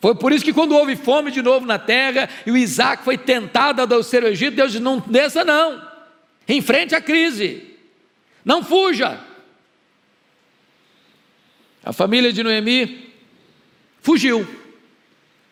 Foi 0.00 0.14
por 0.14 0.32
isso 0.32 0.44
que 0.44 0.52
quando 0.52 0.74
houve 0.74 0.96
fome 0.96 1.30
de 1.30 1.42
novo 1.42 1.66
na 1.66 1.78
terra 1.78 2.28
e 2.46 2.50
o 2.50 2.56
Isaac 2.56 3.04
foi 3.04 3.18
tentado 3.18 3.80
a 3.80 3.82
adoecer 3.82 4.24
o 4.24 4.28
Egito, 4.28 4.56
Deus 4.56 4.72
disse: 4.72 4.82
não 4.82 4.98
desça 4.98 5.44
não, 5.44 5.86
enfrente 6.48 6.94
a 6.94 7.02
crise, 7.02 7.76
não 8.42 8.64
fuja. 8.64 9.29
A 11.82 11.92
família 11.92 12.32
de 12.32 12.42
Noemi 12.42 13.14
fugiu, 14.00 14.46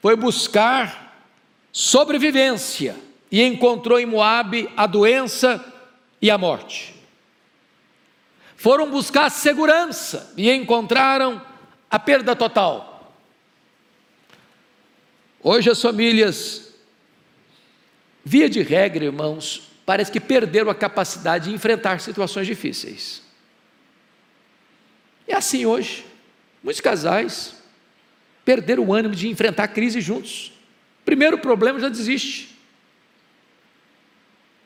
foi 0.00 0.16
buscar 0.16 1.26
sobrevivência 1.73 2.97
e 3.30 3.42
encontrou 3.42 3.99
em 3.99 4.06
Moabe 4.06 4.70
a 4.76 4.87
doença 4.87 5.64
e 6.20 6.30
a 6.30 6.38
morte. 6.38 6.94
Foram 8.56 8.90
buscar 8.90 9.30
segurança 9.30 10.32
e 10.37 10.50
encontraram 10.50 11.40
a 11.90 11.99
perda 11.99 12.35
total. 12.35 13.14
Hoje 15.40 15.70
as 15.70 15.80
famílias, 15.80 16.75
via 18.25 18.50
de 18.50 18.61
regra, 18.62 19.04
irmãos, 19.04 19.70
parece 19.87 20.11
que 20.11 20.20
perderam 20.20 20.70
a 20.70 20.75
capacidade 20.75 21.49
de 21.49 21.54
enfrentar 21.54 22.00
situações 22.00 22.47
difíceis. 22.47 23.23
É 25.26 25.37
assim 25.37 25.64
hoje. 25.64 26.07
Muitos 26.68 26.82
casais 26.82 27.54
perderam 28.44 28.84
o 28.84 28.92
ânimo 28.92 29.14
de 29.14 29.26
enfrentar 29.26 29.64
a 29.64 29.68
crise 29.68 30.02
juntos. 30.02 30.52
Primeiro 31.02 31.38
problema 31.38 31.80
já 31.80 31.88
desiste. 31.88 32.54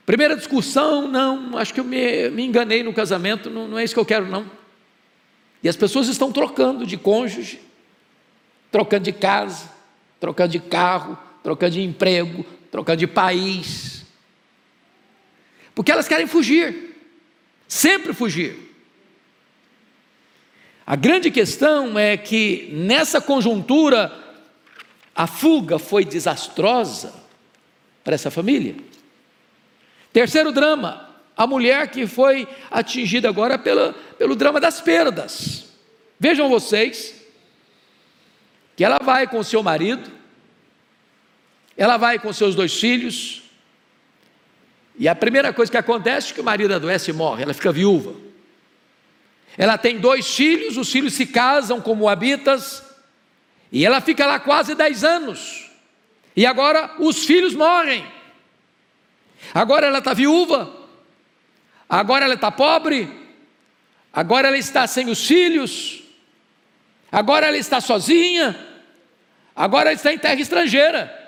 Primeira 0.05 0.35
discussão, 0.35 1.07
não, 1.07 1.57
acho 1.57 1.73
que 1.73 1.79
eu 1.79 1.85
me, 1.85 2.29
me 2.31 2.43
enganei 2.43 2.83
no 2.83 2.93
casamento, 2.93 3.49
não, 3.49 3.69
não 3.69 3.79
é 3.79 3.85
isso 3.85 3.95
que 3.95 4.01
eu 4.01 4.05
quero, 4.05 4.27
não. 4.27 4.51
E 5.63 5.69
as 5.69 5.77
pessoas 5.77 6.09
estão 6.09 6.33
trocando 6.33 6.85
de 6.85 6.97
cônjuge, 6.97 7.61
trocando 8.73 9.05
de 9.05 9.13
casa, 9.13 9.71
trocando 10.19 10.51
de 10.51 10.59
carro, 10.59 11.17
trocando 11.41 11.75
de 11.75 11.83
emprego, 11.83 12.45
trocando 12.69 12.99
de 12.99 13.07
país. 13.07 14.05
Porque 15.73 15.93
elas 15.93 16.09
querem 16.09 16.27
fugir, 16.27 16.97
sempre 17.69 18.13
fugir. 18.13 18.72
A 20.87 20.97
grande 20.97 21.31
questão 21.31 21.99
é 21.99 22.17
que 22.17 22.69
nessa 22.73 23.21
conjuntura 23.21 24.13
a 25.15 25.27
fuga 25.27 25.79
foi 25.79 26.05
desastrosa 26.05 27.13
para 28.03 28.15
essa 28.15 28.31
família. 28.31 28.75
Terceiro 30.13 30.51
drama, 30.51 31.09
a 31.37 31.47
mulher 31.47 31.89
que 31.89 32.07
foi 32.07 32.49
atingida 32.71 33.29
agora 33.29 33.59
pela, 33.59 33.95
pelo 34.19 34.35
drama 34.35 34.61
das 34.61 34.81
perdas. 34.81 35.67
Vejam 36.19 36.49
vocês 36.49 37.15
que 38.77 38.85
ela 38.85 38.99
vai 39.03 39.27
com 39.27 39.43
seu 39.43 39.63
marido, 39.63 40.11
ela 41.77 41.97
vai 41.97 42.19
com 42.19 42.33
seus 42.33 42.55
dois 42.55 42.75
filhos, 42.75 43.43
e 44.99 45.09
a 45.09 45.15
primeira 45.15 45.53
coisa 45.53 45.71
que 45.71 45.79
acontece 45.79 46.33
é 46.33 46.35
que 46.35 46.41
o 46.41 46.45
marido 46.45 46.75
adoece 46.75 47.11
e 47.11 47.15
morre, 47.15 47.43
ela 47.43 47.55
fica 47.55 47.73
viúva. 47.73 48.15
Ela 49.57 49.77
tem 49.77 49.99
dois 49.99 50.35
filhos, 50.35 50.77
os 50.77 50.91
filhos 50.91 51.15
se 51.15 51.27
casam 51.27 51.81
como 51.81 52.09
habitas, 52.09 52.83
e 53.71 53.85
ela 53.85 54.01
fica 54.01 54.27
lá 54.27 54.41
quase 54.41 54.75
dez 54.75 55.05
anos. 55.05 55.71
E 56.35 56.47
agora 56.47 56.95
os 56.99 57.25
filhos 57.25 57.55
morrem. 57.55 58.07
Agora 59.55 59.87
ela 59.87 59.99
está 59.99 60.15
viúva. 60.15 60.75
Agora 61.89 62.25
ela 62.25 62.35
está 62.35 62.51
pobre. 62.51 63.09
Agora 64.13 64.49
ela 64.49 64.59
está 64.59 64.87
sem 64.87 65.11
os 65.11 65.27
filhos. 65.27 66.03
Agora 67.11 67.47
ela 67.47 67.57
está 67.57 67.81
sozinha. 67.81 68.59
Agora 69.55 69.91
ela 69.91 69.97
está 69.97 70.13
em 70.13 70.19
terra 70.19 70.41
estrangeira. 70.41 71.19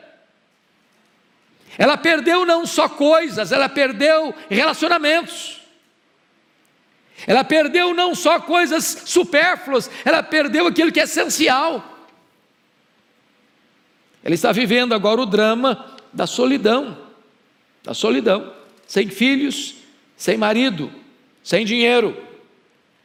Ela 1.77 1.97
perdeu 1.97 2.47
não 2.47 2.65
só 2.67 2.89
coisas, 2.89 3.53
ela 3.53 3.69
perdeu 3.69 4.35
relacionamentos. 4.49 5.61
Ela 7.27 7.45
perdeu 7.45 7.95
não 7.95 8.15
só 8.15 8.41
coisas 8.41 9.05
supérfluas, 9.07 9.91
ela 10.05 10.23
perdeu 10.23 10.67
aquilo 10.67 10.93
que 10.93 11.01
é 11.01 11.05
essencial. 11.05 11.83
Ela 14.23 14.35
está 14.35 14.53
vivendo 14.53 14.95
agora 14.95 15.21
o 15.21 15.27
drama 15.27 15.97
da 16.13 16.27
solidão, 16.27 16.99
da 17.83 17.95
solidão, 17.95 18.53
sem 18.87 19.09
filhos, 19.09 19.77
sem 20.17 20.37
marido, 20.37 20.91
sem 21.43 21.65
dinheiro, 21.65 22.17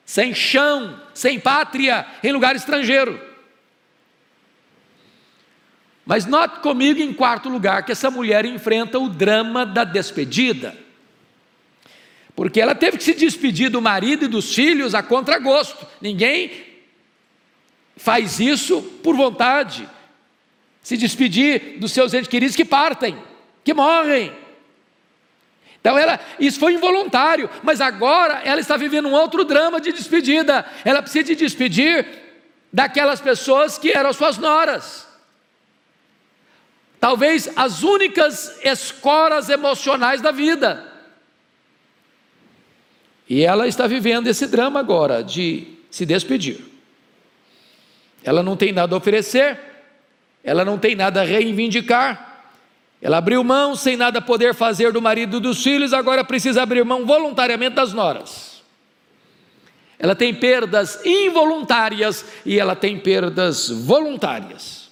sem 0.06 0.34
chão, 0.34 1.00
sem 1.14 1.40
pátria, 1.40 2.06
em 2.24 2.32
lugar 2.32 2.56
estrangeiro. 2.56 3.20
Mas 6.06 6.26
note 6.26 6.62
comigo, 6.62 7.00
em 7.00 7.14
quarto 7.14 7.50
lugar, 7.50 7.84
que 7.86 7.92
essa 7.92 8.10
mulher 8.10 8.44
enfrenta 8.44 8.98
o 8.98 9.08
drama 9.08 9.66
da 9.66 9.84
despedida. 9.84 10.76
Porque 12.40 12.62
ela 12.62 12.74
teve 12.74 12.98
que 12.98 13.04
se 13.04 13.14
despedir 13.14 13.70
do 13.70 13.82
marido 13.82 14.24
e 14.24 14.28
dos 14.30 14.56
filhos 14.56 14.96
a 14.96 15.04
contragosto. 15.04 15.86
Ninguém 16.00 16.50
faz 17.98 18.40
isso 18.40 18.82
por 19.04 19.14
vontade. 19.14 19.86
Se 20.82 20.96
despedir 20.96 21.80
dos 21.80 21.92
seus 21.92 22.14
entes 22.14 22.30
queridos 22.30 22.56
que 22.56 22.64
partem, 22.64 23.22
que 23.62 23.74
morrem. 23.74 24.32
Então 25.82 25.98
ela, 25.98 26.18
isso 26.40 26.62
foi 26.62 26.76
involuntário, 26.76 27.50
mas 27.62 27.82
agora 27.82 28.42
ela 28.46 28.62
está 28.62 28.78
vivendo 28.78 29.10
um 29.10 29.14
outro 29.14 29.44
drama 29.44 29.82
de 29.82 29.92
despedida. 29.92 30.66
Ela 30.86 31.02
precisa 31.02 31.26
de 31.26 31.36
despedir 31.36 32.08
daquelas 32.72 33.20
pessoas 33.20 33.78
que 33.78 33.92
eram 33.92 34.14
suas 34.14 34.38
noras. 34.38 35.06
Talvez 37.02 37.50
as 37.58 37.84
únicas 37.84 38.58
escoras 38.64 39.50
emocionais 39.50 40.22
da 40.22 40.32
vida. 40.32 40.89
E 43.30 43.44
ela 43.44 43.68
está 43.68 43.86
vivendo 43.86 44.28
esse 44.28 44.48
drama 44.48 44.80
agora 44.80 45.24
de 45.24 45.68
se 45.92 46.04
despedir. 46.04 46.66
Ela 48.24 48.42
não 48.42 48.58
tem 48.58 48.72
nada 48.72 48.96
a 48.96 48.98
oferecer, 48.98 49.60
ela 50.44 50.66
não 50.66 50.80
tem 50.80 50.96
nada 50.96 51.22
a 51.22 51.24
reivindicar, 51.24 52.44
ela 53.02 53.18
abriu 53.18 53.44
mão 53.44 53.76
sem 53.76 53.96
nada 53.96 54.20
poder 54.20 54.54
fazer 54.54 54.92
do 54.92 55.02
marido 55.02 55.38
e 55.38 55.42
dos 55.42 55.64
filhos, 55.64 55.94
agora 55.94 56.24
precisa 56.24 56.64
abrir 56.64 56.84
mão 56.84 57.06
voluntariamente 57.06 57.76
das 57.76 57.94
noras. 57.94 58.64
Ela 59.98 60.16
tem 60.16 60.34
perdas 60.34 61.06
involuntárias 61.06 62.26
e 62.46 62.60
ela 62.60 62.76
tem 62.76 62.98
perdas 62.98 63.70
voluntárias. 63.70 64.90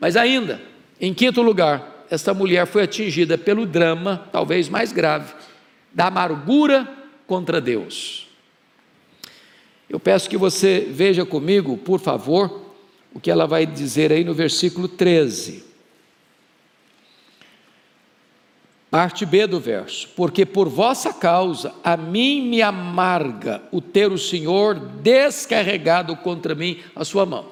Mas 0.00 0.16
ainda, 0.16 0.60
em 1.00 1.14
quinto 1.14 1.40
lugar, 1.40 2.04
esta 2.10 2.34
mulher 2.34 2.66
foi 2.66 2.82
atingida 2.82 3.38
pelo 3.38 3.64
drama, 3.64 4.28
talvez 4.32 4.68
mais 4.68 4.92
grave, 4.92 5.32
da 5.94 6.06
amargura 6.06 6.88
contra 7.26 7.60
Deus. 7.60 8.28
Eu 9.88 10.00
peço 10.00 10.28
que 10.28 10.36
você 10.36 10.86
veja 10.90 11.24
comigo, 11.24 11.76
por 11.76 12.00
favor, 12.00 12.62
o 13.12 13.20
que 13.20 13.30
ela 13.30 13.46
vai 13.46 13.66
dizer 13.66 14.10
aí 14.10 14.24
no 14.24 14.32
versículo 14.32 14.88
13. 14.88 15.64
Parte 18.90 19.24
B 19.24 19.46
do 19.46 19.58
verso: 19.58 20.10
Porque 20.16 20.44
por 20.44 20.68
vossa 20.68 21.14
causa 21.14 21.74
a 21.82 21.96
mim 21.96 22.42
me 22.42 22.60
amarga 22.60 23.62
o 23.70 23.80
ter 23.80 24.12
o 24.12 24.18
Senhor 24.18 24.78
descarregado 24.78 26.16
contra 26.16 26.54
mim 26.54 26.78
a 26.94 27.04
sua 27.04 27.24
mão. 27.24 27.46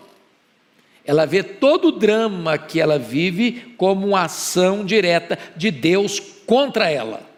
Ela 1.05 1.27
vê 1.27 1.43
todo 1.43 1.89
o 1.89 1.93
drama 1.93 2.59
que 2.59 2.79
ela 2.79 2.99
vive 2.99 3.75
como 3.77 4.09
uma 4.09 4.25
ação 4.25 4.85
direta 4.85 5.39
de 5.57 5.71
Deus 5.71 6.21
contra 6.47 6.91
ela. 6.91 7.30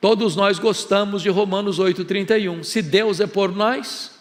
Todos 0.00 0.36
nós 0.36 0.58
gostamos 0.58 1.22
de 1.22 1.28
Romanos 1.28 1.78
8,31. 1.78 2.62
Se 2.62 2.80
Deus 2.80 3.20
é 3.20 3.26
por 3.26 3.54
nós, 3.54 4.12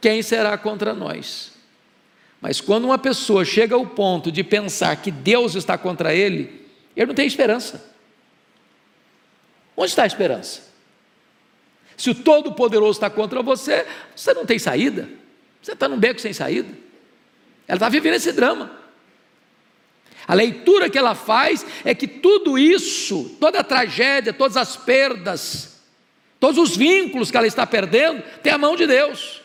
quem 0.00 0.22
será 0.22 0.56
contra 0.56 0.94
nós? 0.94 1.52
Mas 2.40 2.60
quando 2.60 2.84
uma 2.84 2.98
pessoa 2.98 3.44
chega 3.44 3.74
ao 3.74 3.86
ponto 3.86 4.30
de 4.30 4.44
pensar 4.44 4.94
que 4.96 5.10
Deus 5.10 5.54
está 5.54 5.76
contra 5.78 6.14
ele, 6.14 6.68
ele 6.94 7.06
não 7.06 7.14
tem 7.14 7.26
esperança. 7.26 7.92
Onde 9.76 9.90
está 9.90 10.04
a 10.04 10.06
esperança? 10.06 10.62
Se 11.96 12.10
o 12.10 12.14
Todo-Poderoso 12.14 12.98
está 12.98 13.10
contra 13.10 13.42
você, 13.42 13.86
você 14.14 14.34
não 14.34 14.46
tem 14.46 14.58
saída. 14.58 15.08
Você 15.62 15.72
está 15.72 15.88
num 15.88 15.98
beco 15.98 16.20
sem 16.20 16.32
saída. 16.32 16.68
Ela 17.66 17.76
está 17.76 17.88
vivendo 17.88 18.14
esse 18.14 18.30
drama. 18.30 18.83
A 20.26 20.34
leitura 20.34 20.88
que 20.88 20.98
ela 20.98 21.14
faz 21.14 21.64
é 21.84 21.94
que 21.94 22.06
tudo 22.06 22.58
isso, 22.58 23.36
toda 23.38 23.60
a 23.60 23.64
tragédia, 23.64 24.32
todas 24.32 24.56
as 24.56 24.76
perdas, 24.76 25.82
todos 26.40 26.58
os 26.58 26.76
vínculos 26.76 27.30
que 27.30 27.36
ela 27.36 27.46
está 27.46 27.66
perdendo, 27.66 28.22
tem 28.42 28.52
a 28.52 28.58
mão 28.58 28.76
de 28.76 28.86
Deus, 28.86 29.42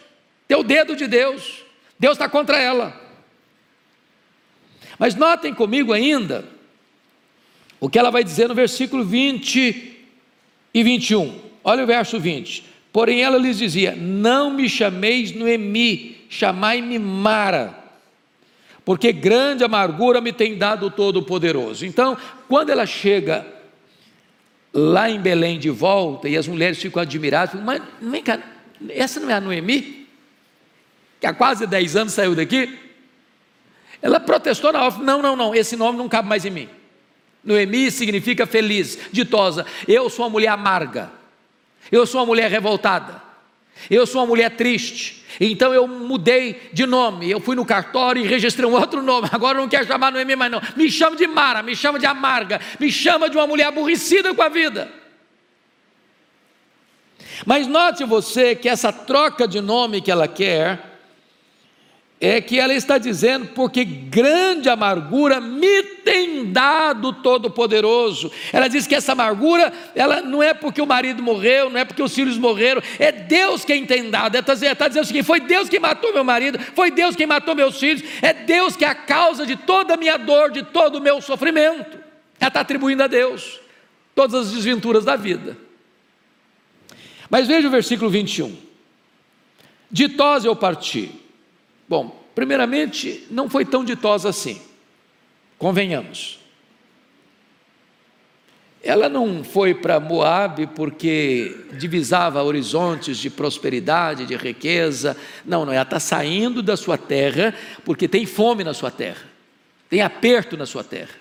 tem 0.48 0.58
o 0.58 0.64
dedo 0.64 0.96
de 0.96 1.08
Deus. 1.08 1.64
Deus 2.00 2.14
está 2.14 2.30
contra 2.30 2.58
ela. 2.58 3.00
Mas 4.98 5.16
notem 5.16 5.54
comigo 5.54 5.92
ainda 5.92 6.46
o 7.80 7.90
que 7.90 8.00
ela 8.00 8.10
vai 8.10 8.24
dizer 8.24 8.48
no 8.48 8.56
versículo 8.56 9.04
20 9.04 9.98
e 10.74 10.84
21. 10.84 11.40
Olha 11.64 11.84
o 11.84 11.88
verso 11.88 12.20
20. 12.20 12.66
Porém 12.92 13.22
ela 13.22 13.38
lhes 13.38 13.58
dizia: 13.58 13.96
Não 13.96 14.52
me 14.52 14.68
chameis 14.68 15.34
Noemi, 15.34 16.26
chamai-me 16.30 16.98
Mara, 16.98 17.79
porque 18.90 19.14
grande 19.14 19.64
amargura 19.64 20.20
me 20.20 20.34
tem 20.34 20.58
dado 20.58 20.88
o 20.88 20.90
Todo-Poderoso. 20.90 21.86
Então, 21.86 22.18
quando 22.48 22.72
ela 22.72 22.88
chega 22.88 23.46
lá 24.74 25.08
em 25.08 25.20
Belém 25.20 25.60
de 25.60 25.70
volta 25.70 26.28
e 26.28 26.36
as 26.36 26.48
mulheres 26.48 26.82
ficam 26.82 27.00
admiradas, 27.00 27.62
mas 27.62 27.84
vem 28.02 28.24
cá, 28.24 28.40
essa 28.90 29.20
não 29.20 29.30
é 29.30 29.34
a 29.34 29.40
Noemi? 29.40 30.08
que 31.20 31.28
há 31.28 31.32
quase 31.36 31.68
10 31.68 31.96
anos 31.98 32.14
saiu 32.14 32.34
daqui, 32.34 32.80
ela 34.02 34.20
protestou 34.20 34.74
na 34.74 34.88
off: 34.88 35.00
não, 35.04 35.22
não, 35.22 35.36
não, 35.36 35.54
esse 35.54 35.76
nome 35.76 36.00
não 36.00 36.10
cabe 36.10 36.28
mais 36.28 36.44
em 36.44 36.50
mim. 36.50 36.70
Noemi 37.44 37.92
significa 37.92 38.48
feliz, 38.48 38.98
ditosa. 39.12 39.68
Eu 39.88 40.10
sou 40.10 40.26
uma 40.26 40.32
mulher 40.32 40.50
amarga, 40.50 41.12
eu 41.92 42.08
sou 42.08 42.22
uma 42.22 42.26
mulher 42.26 42.50
revoltada, 42.50 43.22
eu 43.90 44.06
sou 44.08 44.22
uma 44.22 44.28
mulher 44.28 44.52
triste. 44.56 45.24
Então 45.40 45.74
eu 45.74 45.88
mudei 45.88 46.70
de 46.74 46.86
nome, 46.86 47.30
eu 47.30 47.40
fui 47.40 47.56
no 47.56 47.66
cartório 47.66 48.24
e 48.24 48.28
registrei 48.28 48.68
um 48.68 48.74
outro 48.74 49.02
nome. 49.02 49.30
Agora 49.34 49.58
eu 49.58 49.62
não 49.62 49.70
quero 49.70 49.86
chamar 49.86 50.12
Noemi 50.12 50.36
mais 50.36 50.52
não. 50.52 50.62
Me 50.76 50.90
chama 50.90 51.16
de 51.16 51.28
Mara, 51.28 51.62
me 51.62 51.76
chama 51.76 52.00
de 52.00 52.06
amarga, 52.06 52.60
me 52.80 52.92
chama 52.92 53.30
de 53.30 53.38
uma 53.38 53.48
mulher 53.48 53.68
aborrecida 53.68 54.34
com 54.34 54.42
a 54.42 54.50
vida. 54.50 54.92
Mas 57.46 57.68
note 57.68 58.04
você 58.04 58.56
que 58.56 58.68
essa 58.68 58.92
troca 58.92 59.48
de 59.48 59.62
nome 59.62 60.02
que 60.02 60.12
ela 60.12 60.28
quer 60.28 60.89
é 62.22 62.42
que 62.42 62.60
ela 62.60 62.74
está 62.74 62.98
dizendo, 62.98 63.48
porque 63.56 63.86
grande 63.86 64.68
amargura 64.68 65.40
me 65.40 65.84
tem 65.84 66.52
dado 66.52 67.14
Todo-Poderoso. 67.14 68.30
Ela 68.52 68.68
diz 68.68 68.86
que 68.86 68.94
essa 68.94 69.14
amargura, 69.14 69.72
ela 69.96 70.22
não 70.22 70.44
é 70.44 70.54
porque 70.54 70.82
o 70.82 70.86
marido 70.86 71.24
morreu, 71.24 71.70
não 71.70 71.80
é 71.80 71.86
porque 71.86 72.04
os 72.04 72.14
filhos 72.14 72.38
morreram, 72.38 72.82
é 73.00 73.10
Deus 73.10 73.64
quem 73.64 73.86
tem 73.86 74.10
dado. 74.10 74.36
Ela 74.36 74.42
está, 74.42 74.54
está 74.54 74.88
dizendo 74.90 75.04
o 75.04 75.08
seguinte: 75.08 75.26
foi 75.26 75.40
Deus 75.40 75.70
quem 75.70 75.80
matou 75.80 76.12
meu 76.14 76.26
marido, 76.26 76.60
foi 76.76 76.92
Deus 76.92 77.16
quem 77.16 77.26
matou 77.26 77.56
meus 77.56 77.80
filhos, 77.80 78.04
é 78.22 78.34
Deus 78.34 78.76
que 78.76 78.84
é 78.84 78.90
a 78.90 78.96
causa 78.96 79.46
de 79.46 79.56
toda 79.56 79.94
a 79.94 79.98
minha 79.98 80.18
dor, 80.18 80.52
de 80.52 80.64
todo 80.64 80.98
o 80.98 81.02
meu 81.02 81.22
sofrimento. 81.22 81.98
Ela 82.38 82.50
está 82.50 82.60
atribuindo 82.60 83.02
a 83.02 83.08
Deus 83.08 83.62
todas 84.14 84.48
as 84.48 84.54
desventuras 84.54 85.06
da 85.06 85.16
vida. 85.16 85.58
Mas 87.30 87.48
veja 87.48 87.70
o 87.70 87.72
versículo 87.72 88.10
21. 88.10 88.58
Ditosa 89.90 90.48
eu 90.48 90.56
parti 90.56 91.19
Bom, 91.90 92.24
primeiramente, 92.36 93.26
não 93.32 93.50
foi 93.50 93.66
tão 93.66 93.84
ditosa 93.84 94.30
assim, 94.30 94.62
convenhamos. 95.58 96.38
Ela 98.82 99.10
não 99.10 99.44
foi 99.44 99.74
para 99.74 100.00
Moabe 100.00 100.68
porque 100.68 101.66
divisava 101.74 102.42
horizontes 102.44 103.18
de 103.18 103.30
prosperidade, 103.30 104.26
de 104.26 104.38
riqueza. 104.38 105.18
Não, 105.44 105.66
não, 105.66 105.74
ela 105.74 105.82
está 105.82 106.00
saindo 106.00 106.62
da 106.62 106.78
sua 106.78 106.98
terra 106.98 107.54
porque 107.84 108.08
tem 108.08 108.26
fome 108.26 108.64
na 108.64 108.74
sua 108.74 108.92
terra, 108.92 109.26
tem 109.90 110.02
aperto 110.02 110.56
na 110.56 110.68
sua 110.68 110.84
terra. 110.84 111.19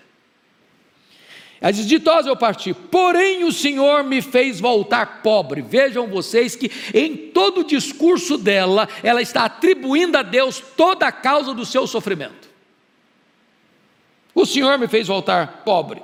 Ela 1.61 1.73
diz: 1.73 1.91
eu 2.27 2.37
parti, 2.37 2.73
porém 2.73 3.45
o 3.45 3.53
Senhor 3.53 4.05
me 4.05 4.23
fez 4.23 4.61
voltar 4.61 5.23
pobre. 5.23 5.61
Vejam 5.61 6.07
vocês 6.07 6.55
que 6.55 6.71
em 6.95 7.17
todo 7.17 7.61
o 7.61 7.65
discurso 7.65 8.39
dela, 8.39 8.89
ela 9.03 9.21
está 9.21 9.45
atribuindo 9.45 10.17
a 10.17 10.23
Deus 10.23 10.63
toda 10.77 11.07
a 11.07 11.13
causa 11.13 11.53
do 11.53 11.67
seu 11.67 11.87
sofrimento. 11.87 12.49
O 14.35 14.47
Senhor 14.47 14.79
me 14.79 14.87
fez 14.87 15.09
voltar 15.09 15.63
pobre. 15.65 16.01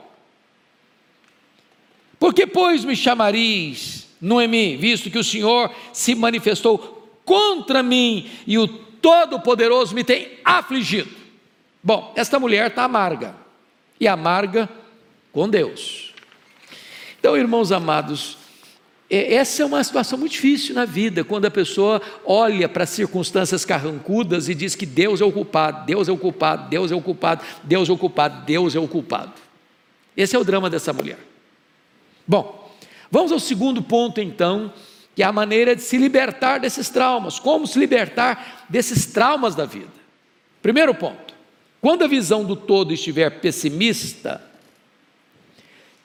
Porque, 2.19 2.47
pois, 2.47 2.85
me 2.85 2.97
chamareis 2.97 4.09
Noemi, 4.21 4.77
visto 4.77 5.11
que 5.11 5.19
o 5.19 5.25
Senhor 5.25 5.71
se 5.93 6.15
manifestou 6.15 7.21
contra 7.25 7.83
mim 7.83 8.29
e 8.47 8.59
o 8.59 8.67
Todo-Poderoso 8.67 9.95
me 9.95 10.03
tem 10.03 10.39
afligido. 10.45 11.11
Bom, 11.83 12.13
esta 12.17 12.41
mulher 12.41 12.71
está 12.71 12.85
amarga, 12.85 13.37
e 14.01 14.09
amarga 14.09 14.69
com 15.35 15.49
Deus. 15.49 16.15
Então, 17.19 17.37
irmãos 17.37 17.73
amados, 17.73 18.39
é, 19.11 19.35
essa 19.35 19.63
é 19.63 19.67
uma 19.67 19.83
situação 19.83 20.17
muito 20.17 20.33
difícil 20.33 20.75
na 20.75 20.85
vida, 20.85 21.25
quando 21.25 21.45
a 21.47 21.51
pessoa 21.51 22.01
olha 22.25 22.69
para 22.69 22.87
circunstâncias 22.87 23.65
carrancudas 23.65 24.49
e 24.49 24.55
diz 24.55 24.77
que 24.77 24.87
Deus 24.87 25.21
é 25.21 25.25
o 25.25 25.33
culpado, 25.33 25.85
Deus 25.85 26.09
é 26.09 26.13
o 26.13 26.17
culpado, 26.17 26.69
Deus 26.71 26.93
é 26.93 26.95
o 26.95 27.03
culpado, 27.03 27.45
Deus 27.65 27.89
é 27.89 27.93
o 27.93 27.99
culpado, 27.99 28.47
Deus 28.47 28.77
é 28.77 28.79
o 28.79 28.87
culpado. 28.87 29.33
Esse 30.17 30.37
é 30.37 30.39
o 30.39 30.45
drama 30.45 30.71
dessa 30.71 30.93
mulher. 30.93 31.19
Bom, 32.27 32.73
vamos 33.11 33.33
ao 33.33 33.41
segundo 33.41 33.83
ponto 33.83 34.21
então, 34.21 34.73
que 35.17 35.23
é 35.23 35.27
a 35.27 35.33
maneira 35.33 35.75
de 35.75 35.83
se 35.83 35.99
libertar 35.99 36.61
desses 36.61 36.89
traumas. 36.89 37.41
Como 37.41 37.67
se 37.67 37.79
libertar 37.79 38.65
desses 38.69 39.07
traumas 39.07 39.57
da 39.57 39.65
vida? 39.65 39.93
Primeiro 40.63 40.95
ponto: 40.95 41.35
quando 41.81 42.05
a 42.05 42.09
visão 42.09 42.45
do 42.45 42.55
todo 42.55 42.95
estiver 42.95 43.41
pessimista, 43.41 44.54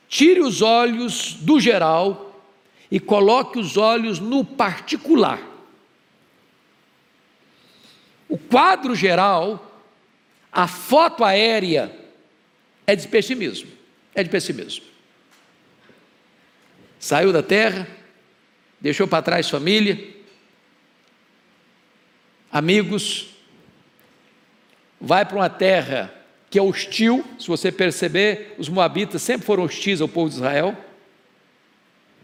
tire 0.09 0.41
os 0.41 0.63
olhos 0.63 1.35
do 1.35 1.59
geral 1.59 2.43
e 2.89 2.99
coloque 2.99 3.59
os 3.59 3.77
olhos 3.77 4.19
no 4.19 4.43
particular. 4.43 5.39
O 8.27 8.37
quadro 8.37 8.95
geral, 8.95 9.83
a 10.51 10.67
foto 10.67 11.23
aérea, 11.23 11.95
é 12.87 12.95
de 12.95 13.07
pessimismo. 13.07 13.71
É 14.15 14.23
de 14.23 14.29
pessimismo. 14.29 14.85
Saiu 16.99 17.31
da 17.31 17.43
terra, 17.43 17.87
deixou 18.81 19.07
para 19.07 19.21
trás 19.21 19.47
família, 19.47 20.15
amigos, 22.51 23.29
vai 24.99 25.23
para 25.23 25.37
uma 25.37 25.49
terra 25.49 26.18
que 26.49 26.57
é 26.57 26.61
hostil, 26.61 27.23
se 27.37 27.47
você 27.47 27.71
perceber, 27.71 28.55
os 28.57 28.67
moabitas 28.67 29.21
sempre 29.21 29.45
foram 29.45 29.63
hostis 29.63 30.01
ao 30.01 30.07
povo 30.07 30.29
de 30.29 30.35
Israel, 30.35 30.75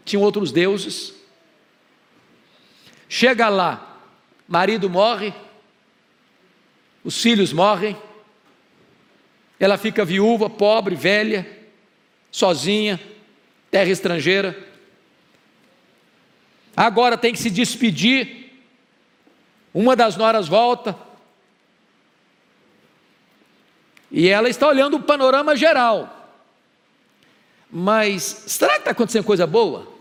tinham 0.04 0.22
outros 0.22 0.50
deuses. 0.50 1.14
Chega 3.08 3.48
lá, 3.48 4.00
marido 4.48 4.90
morre, 4.90 5.32
os 7.04 7.20
filhos 7.22 7.52
morrem, 7.52 7.96
ela 9.58 9.78
fica 9.78 10.04
viúva, 10.04 10.50
pobre, 10.50 10.94
velha, 10.94 11.46
sozinha, 12.30 13.00
terra 13.70 13.90
estrangeira. 13.90 14.56
Agora 16.76 17.16
tem 17.16 17.32
que 17.32 17.38
se 17.38 17.48
despedir. 17.48 18.52
Uma 19.72 19.96
das 19.96 20.16
noras 20.16 20.46
volta. 20.46 20.96
E 24.16 24.30
ela 24.30 24.48
está 24.48 24.66
olhando 24.66 24.96
o 24.96 25.02
panorama 25.02 25.54
geral. 25.54 26.32
Mas 27.70 28.22
será 28.46 28.72
que 28.72 28.78
está 28.78 28.92
acontecendo 28.92 29.24
coisa 29.24 29.46
boa? 29.46 29.92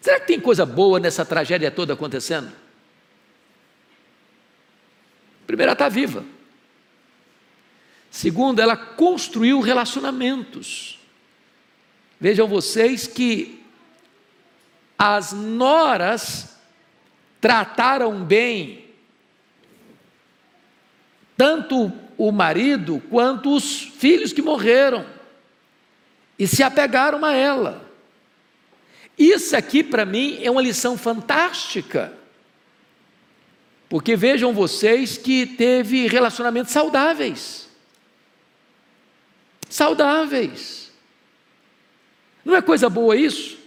Será 0.00 0.18
que 0.18 0.26
tem 0.26 0.40
coisa 0.40 0.66
boa 0.66 0.98
nessa 0.98 1.24
tragédia 1.24 1.70
toda 1.70 1.92
acontecendo? 1.92 2.52
Primeiro, 5.46 5.68
ela 5.68 5.74
está 5.74 5.88
viva. 5.88 6.24
Segundo, 8.10 8.58
ela 8.58 8.76
construiu 8.76 9.60
relacionamentos. 9.60 10.98
Vejam 12.18 12.48
vocês 12.48 13.06
que 13.06 13.64
as 14.98 15.32
noras 15.32 16.58
trataram 17.40 18.24
bem 18.24 18.81
tanto 21.42 21.90
o 22.16 22.30
marido 22.30 23.02
quanto 23.10 23.52
os 23.52 23.82
filhos 23.82 24.32
que 24.32 24.40
morreram 24.40 25.04
e 26.38 26.46
se 26.46 26.62
apegaram 26.62 27.24
a 27.24 27.32
ela. 27.32 27.84
Isso 29.18 29.56
aqui 29.56 29.82
para 29.82 30.06
mim 30.06 30.38
é 30.40 30.48
uma 30.48 30.62
lição 30.62 30.96
fantástica. 30.96 32.12
Porque 33.88 34.14
vejam 34.14 34.52
vocês 34.52 35.18
que 35.18 35.44
teve 35.44 36.06
relacionamentos 36.06 36.70
saudáveis. 36.70 37.68
Saudáveis. 39.68 40.92
Não 42.44 42.54
é 42.54 42.62
coisa 42.62 42.88
boa 42.88 43.16
isso? 43.16 43.58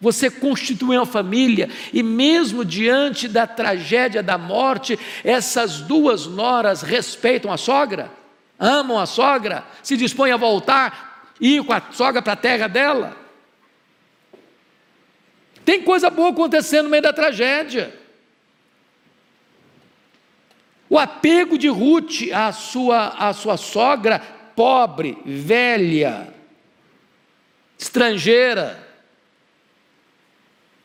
Você 0.00 0.30
constitui 0.30 0.96
uma 0.96 1.06
família 1.06 1.68
e, 1.92 2.02
mesmo 2.02 2.64
diante 2.64 3.26
da 3.26 3.46
tragédia 3.46 4.22
da 4.22 4.38
morte, 4.38 4.98
essas 5.24 5.80
duas 5.80 6.26
noras 6.26 6.82
respeitam 6.82 7.52
a 7.52 7.56
sogra, 7.56 8.10
amam 8.58 8.98
a 8.98 9.06
sogra, 9.06 9.64
se 9.82 9.96
dispõem 9.96 10.30
a 10.30 10.36
voltar, 10.36 11.34
ir 11.40 11.64
com 11.64 11.72
a 11.72 11.82
sogra 11.90 12.22
para 12.22 12.34
a 12.34 12.36
terra 12.36 12.68
dela. 12.68 13.16
Tem 15.64 15.82
coisa 15.82 16.08
boa 16.08 16.30
acontecendo 16.30 16.84
no 16.84 16.90
meio 16.90 17.02
da 17.02 17.12
tragédia. 17.12 17.92
O 20.88 20.96
apego 20.96 21.58
de 21.58 21.68
Ruth 21.68 22.30
à 22.32 22.52
sua, 22.52 23.08
à 23.08 23.32
sua 23.32 23.56
sogra, 23.56 24.20
pobre, 24.54 25.18
velha, 25.26 26.32
estrangeira, 27.76 28.87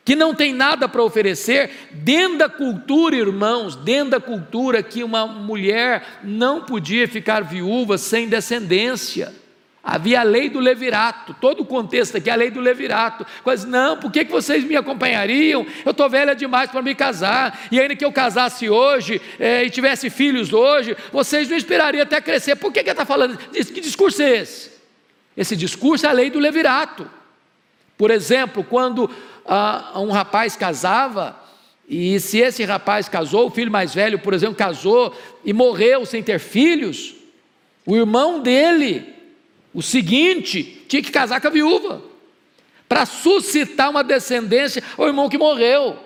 que 0.05 0.15
não 0.15 0.35
tem 0.35 0.53
nada 0.53 0.87
para 0.89 1.03
oferecer, 1.03 1.69
dentro 1.91 2.39
da 2.39 2.49
cultura, 2.49 3.15
irmãos, 3.15 3.75
dentro 3.75 4.11
da 4.11 4.19
cultura 4.19 4.83
que 4.83 5.03
uma 5.03 5.25
mulher 5.25 6.19
não 6.23 6.61
podia 6.61 7.07
ficar 7.07 7.41
viúva 7.41 7.97
sem 7.97 8.27
descendência. 8.27 9.33
Havia 9.81 10.21
a 10.21 10.23
lei 10.23 10.49
do 10.49 10.59
levirato, 10.59 11.35
todo 11.41 11.61
o 11.61 11.65
contexto 11.65 12.15
aqui 12.15 12.29
é 12.29 12.33
a 12.33 12.37
lei 12.37 12.49
do 12.49 12.61
levirato. 12.61 13.25
Mas 13.45 13.65
não, 13.65 13.97
por 13.97 14.09
que, 14.11 14.23
que 14.23 14.31
vocês 14.31 14.63
me 14.63 14.77
acompanhariam? 14.77 15.65
Eu 15.85 15.91
estou 15.91 16.09
velha 16.09 16.33
demais 16.33 16.71
para 16.71 16.81
me 16.81 16.95
casar, 16.95 17.67
e 17.69 17.79
ainda 17.79 17.93
que 17.93 18.05
eu 18.05 18.11
casasse 18.11 18.69
hoje 18.69 19.21
é, 19.37 19.65
e 19.65 19.69
tivesse 19.69 20.09
filhos 20.09 20.53
hoje, 20.53 20.95
vocês 21.11 21.49
não 21.49 21.57
esperariam 21.57 22.03
até 22.03 22.21
crescer. 22.21 22.55
Por 22.55 22.71
que, 22.71 22.81
que 22.81 22.89
está 22.89 23.05
falando? 23.05 23.37
Que 23.37 23.81
discurso 23.81 24.21
é 24.21 24.37
esse? 24.37 24.71
Esse 25.35 25.55
discurso 25.55 26.05
é 26.05 26.09
a 26.09 26.13
lei 26.13 26.29
do 26.29 26.39
levirato. 26.39 27.09
Por 27.97 28.09
exemplo, 28.09 28.63
quando 28.63 29.09
ah, 29.45 29.93
um 29.95 30.11
rapaz 30.11 30.55
casava, 30.55 31.39
e 31.87 32.19
se 32.19 32.39
esse 32.39 32.63
rapaz 32.63 33.09
casou, 33.09 33.47
o 33.47 33.51
filho 33.51 33.71
mais 33.71 33.93
velho, 33.93 34.19
por 34.19 34.33
exemplo, 34.33 34.55
casou 34.55 35.15
e 35.43 35.51
morreu 35.51 36.05
sem 36.05 36.23
ter 36.23 36.39
filhos, 36.39 37.13
o 37.85 37.95
irmão 37.95 38.39
dele, 38.39 39.13
o 39.73 39.81
seguinte, 39.81 40.83
tinha 40.87 41.01
que 41.01 41.11
casar 41.11 41.41
com 41.41 41.47
a 41.47 41.51
viúva, 41.51 42.01
para 42.87 43.05
suscitar 43.05 43.89
uma 43.89 44.03
descendência 44.03 44.83
ao 44.97 45.07
irmão 45.07 45.29
que 45.29 45.37
morreu. 45.37 45.97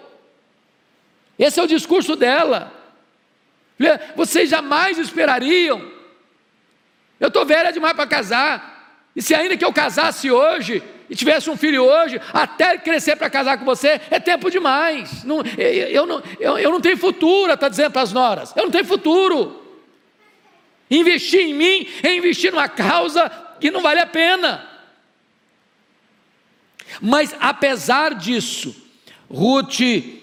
Esse 1.38 1.60
é 1.60 1.64
o 1.64 1.68
discurso 1.68 2.16
dela. 2.16 2.74
Vocês 4.16 4.50
jamais 4.50 4.98
esperariam. 4.98 5.92
Eu 7.20 7.28
estou 7.28 7.46
velha 7.46 7.72
demais 7.72 7.94
para 7.94 8.08
casar. 8.08 9.04
E 9.16 9.22
se 9.22 9.36
ainda 9.36 9.58
que 9.58 9.66
eu 9.66 9.74
casasse 9.74 10.32
hoje, 10.32 10.82
e 11.10 11.16
tivesse 11.16 11.50
um 11.50 11.56
filho 11.56 11.84
hoje, 11.84 12.20
até 12.34 12.78
crescer 12.78 13.16
para 13.16 13.30
casar 13.30 13.58
com 13.58 13.66
você, 13.66 14.02
é 14.10 14.20
tempo 14.20 14.52
demais. 14.52 15.24
Não, 15.24 15.42
eu, 15.58 16.06
não, 16.06 16.22
eu, 16.40 16.58
eu 16.58 16.72
não 16.72 16.82
tenho 16.82 16.98
futuro, 16.98 17.54
está 17.54 17.70
dizendo 17.70 17.92
para 17.92 18.02
as 18.02 18.12
noras. 18.12 18.54
Eu 18.56 18.64
não 18.64 18.72
tenho 18.72 18.86
futuro. 18.86 19.64
Investir 20.90 21.42
em 21.42 21.54
mim 21.54 21.88
é 22.04 22.16
investir 22.16 22.52
numa 22.52 22.68
causa 22.68 23.30
que 23.60 23.72
não 23.72 23.82
vale 23.82 24.00
a 24.00 24.06
pena. 24.06 24.68
Mas 27.02 27.36
apesar 27.40 28.14
disso, 28.14 28.76
Ruth 29.30 29.80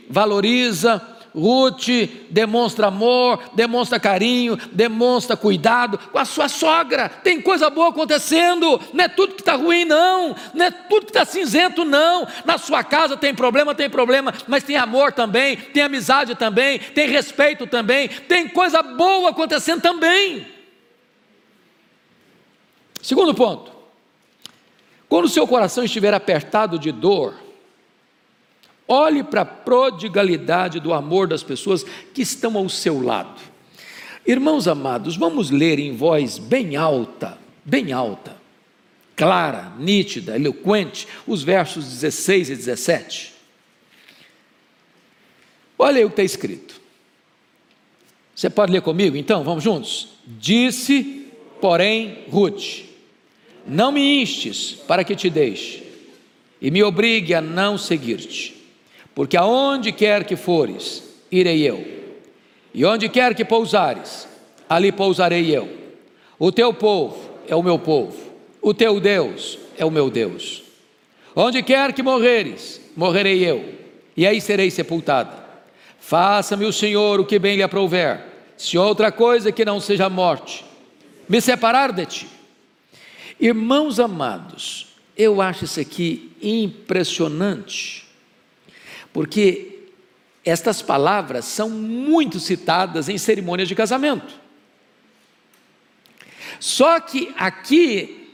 valoriza 0.09 1.14
Ruth 1.35 1.89
demonstra 2.31 2.87
amor, 2.87 3.43
demonstra 3.55 3.99
carinho, 3.99 4.57
demonstra 4.71 5.37
cuidado 5.37 5.99
com 5.99 6.19
a 6.19 6.25
sua 6.25 6.49
sogra. 6.49 7.09
Tem 7.09 7.41
coisa 7.41 7.69
boa 7.69 7.89
acontecendo, 7.89 8.81
não 8.93 9.05
é 9.05 9.09
tudo 9.09 9.35
que 9.35 9.43
está 9.43 9.57
ruim, 9.57 9.85
não, 9.85 10.37
não 10.55 10.67
é 10.67 10.71
tudo 10.71 11.07
que 11.07 11.11
está 11.11 11.25
cinzento, 11.25 11.85
não. 11.85 12.27
Na 12.45 12.57
sua 12.57 12.85
casa 12.85 13.17
tem 13.17 13.35
problema, 13.35 13.75
tem 13.75 13.91
problema, 13.91 14.33
mas 14.47 14.63
tem 14.63 14.77
amor 14.77 15.13
também, 15.13 15.57
tem 15.57 15.83
amizade 15.83 16.37
também, 16.37 16.79
tem 16.79 17.09
respeito 17.09 17.67
também, 17.67 18.07
tem 18.09 18.49
coisa 18.49 18.81
boa 18.81 19.31
acontecendo 19.31 19.83
também. 19.83 20.47
Segundo 23.03 23.35
ponto, 23.35 23.73
quando 25.09 25.25
o 25.25 25.29
seu 25.29 25.47
coração 25.49 25.85
estiver 25.85 26.15
apertado 26.15 26.79
de 26.79 26.93
dor, 26.93 27.44
Olhe 28.87 29.23
para 29.23 29.43
a 29.43 29.47
prodigalidade 29.47 30.79
do 30.79 30.93
amor 30.93 31.27
das 31.27 31.43
pessoas 31.43 31.85
que 32.13 32.23
estão 32.23 32.57
ao 32.57 32.69
seu 32.69 33.01
lado. 33.03 33.41
Irmãos 34.27 34.67
amados, 34.69 35.17
vamos 35.17 35.51
ler 35.51 35.79
em 35.79 35.95
voz 35.95 36.39
bem 36.39 36.77
alta, 36.77 37.39
bem 37.65 37.93
alta, 37.93 38.37
clara, 39.15 39.73
nítida, 39.79 40.37
eloquente, 40.37 41.07
os 41.27 41.43
versos 41.43 41.85
16 41.87 42.51
e 42.51 42.57
17. 42.57 43.35
Olha 45.79 45.99
aí 45.99 46.05
o 46.05 46.09
que 46.09 46.15
está 46.15 46.23
escrito. 46.23 46.81
Você 48.35 48.51
pode 48.51 48.73
ler 48.73 48.83
comigo 48.83 49.17
então? 49.17 49.45
Vamos 49.45 49.63
juntos? 49.63 50.09
Disse, 50.27 51.29
porém, 51.61 52.25
Ruth: 52.31 52.85
Não 53.67 53.93
me 53.93 54.23
instes 54.23 54.73
para 54.73 55.05
que 55.05 55.15
te 55.15 55.31
deixe, 55.31 55.83
e 56.61 56.71
me 56.71 56.83
obrigue 56.83 57.35
a 57.35 57.41
não 57.41 57.77
seguir-te, 57.79 58.64
porque 59.15 59.37
aonde 59.37 59.93
quer 59.93 60.25
que 60.25 60.37
fores, 60.37 61.03
irei 61.31 61.63
eu, 61.63 61.85
e 62.73 62.85
onde 62.85 63.09
quer 63.09 63.35
que 63.35 63.45
pousares, 63.45 64.27
ali 64.69 64.91
pousarei 64.91 65.55
eu. 65.57 65.69
O 66.39 66.51
teu 66.51 66.75
povo 66.75 67.31
é 67.47 67.55
o 67.55 67.63
meu 67.63 67.79
povo, 67.79 68.19
o 68.61 68.75
teu 68.75 68.99
Deus 68.99 69.59
é 69.79 69.85
o 69.85 69.91
meu 69.91 70.11
Deus. 70.11 70.63
Onde 71.37 71.63
quer 71.63 71.93
que 71.93 72.03
morreres, 72.03 72.81
morrerei 72.97 73.45
eu, 73.45 73.75
e 74.17 74.27
aí 74.27 74.41
serei 74.41 74.71
sepultada. 74.71 75.45
Faça-me 76.01 76.65
o 76.65 76.73
Senhor 76.73 77.21
o 77.21 77.25
que 77.25 77.39
bem 77.39 77.57
lhe 77.57 77.63
aprouver, 77.63 78.21
se 78.57 78.77
outra 78.77 79.11
coisa 79.11 79.51
que 79.51 79.65
não 79.65 79.81
seja 79.81 80.09
morte, 80.09 80.65
me 81.29 81.41
separar 81.41 81.93
de 81.93 82.07
ti. 82.07 82.29
Irmãos 83.41 83.99
amados, 83.99 84.87
eu 85.17 85.41
acho 85.41 85.65
isso 85.65 85.81
aqui 85.81 86.33
impressionante, 86.43 88.04
porque 89.15 89.85
estas 90.45 90.83
palavras 90.83 91.45
são 91.45 91.71
muito 91.71 92.41
citadas 92.41 93.09
em 93.09 93.17
cerimônias 93.17 93.69
de 93.69 93.75
casamento. 93.77 94.35
Só 96.59 96.99
que 96.99 97.33
aqui 97.39 98.29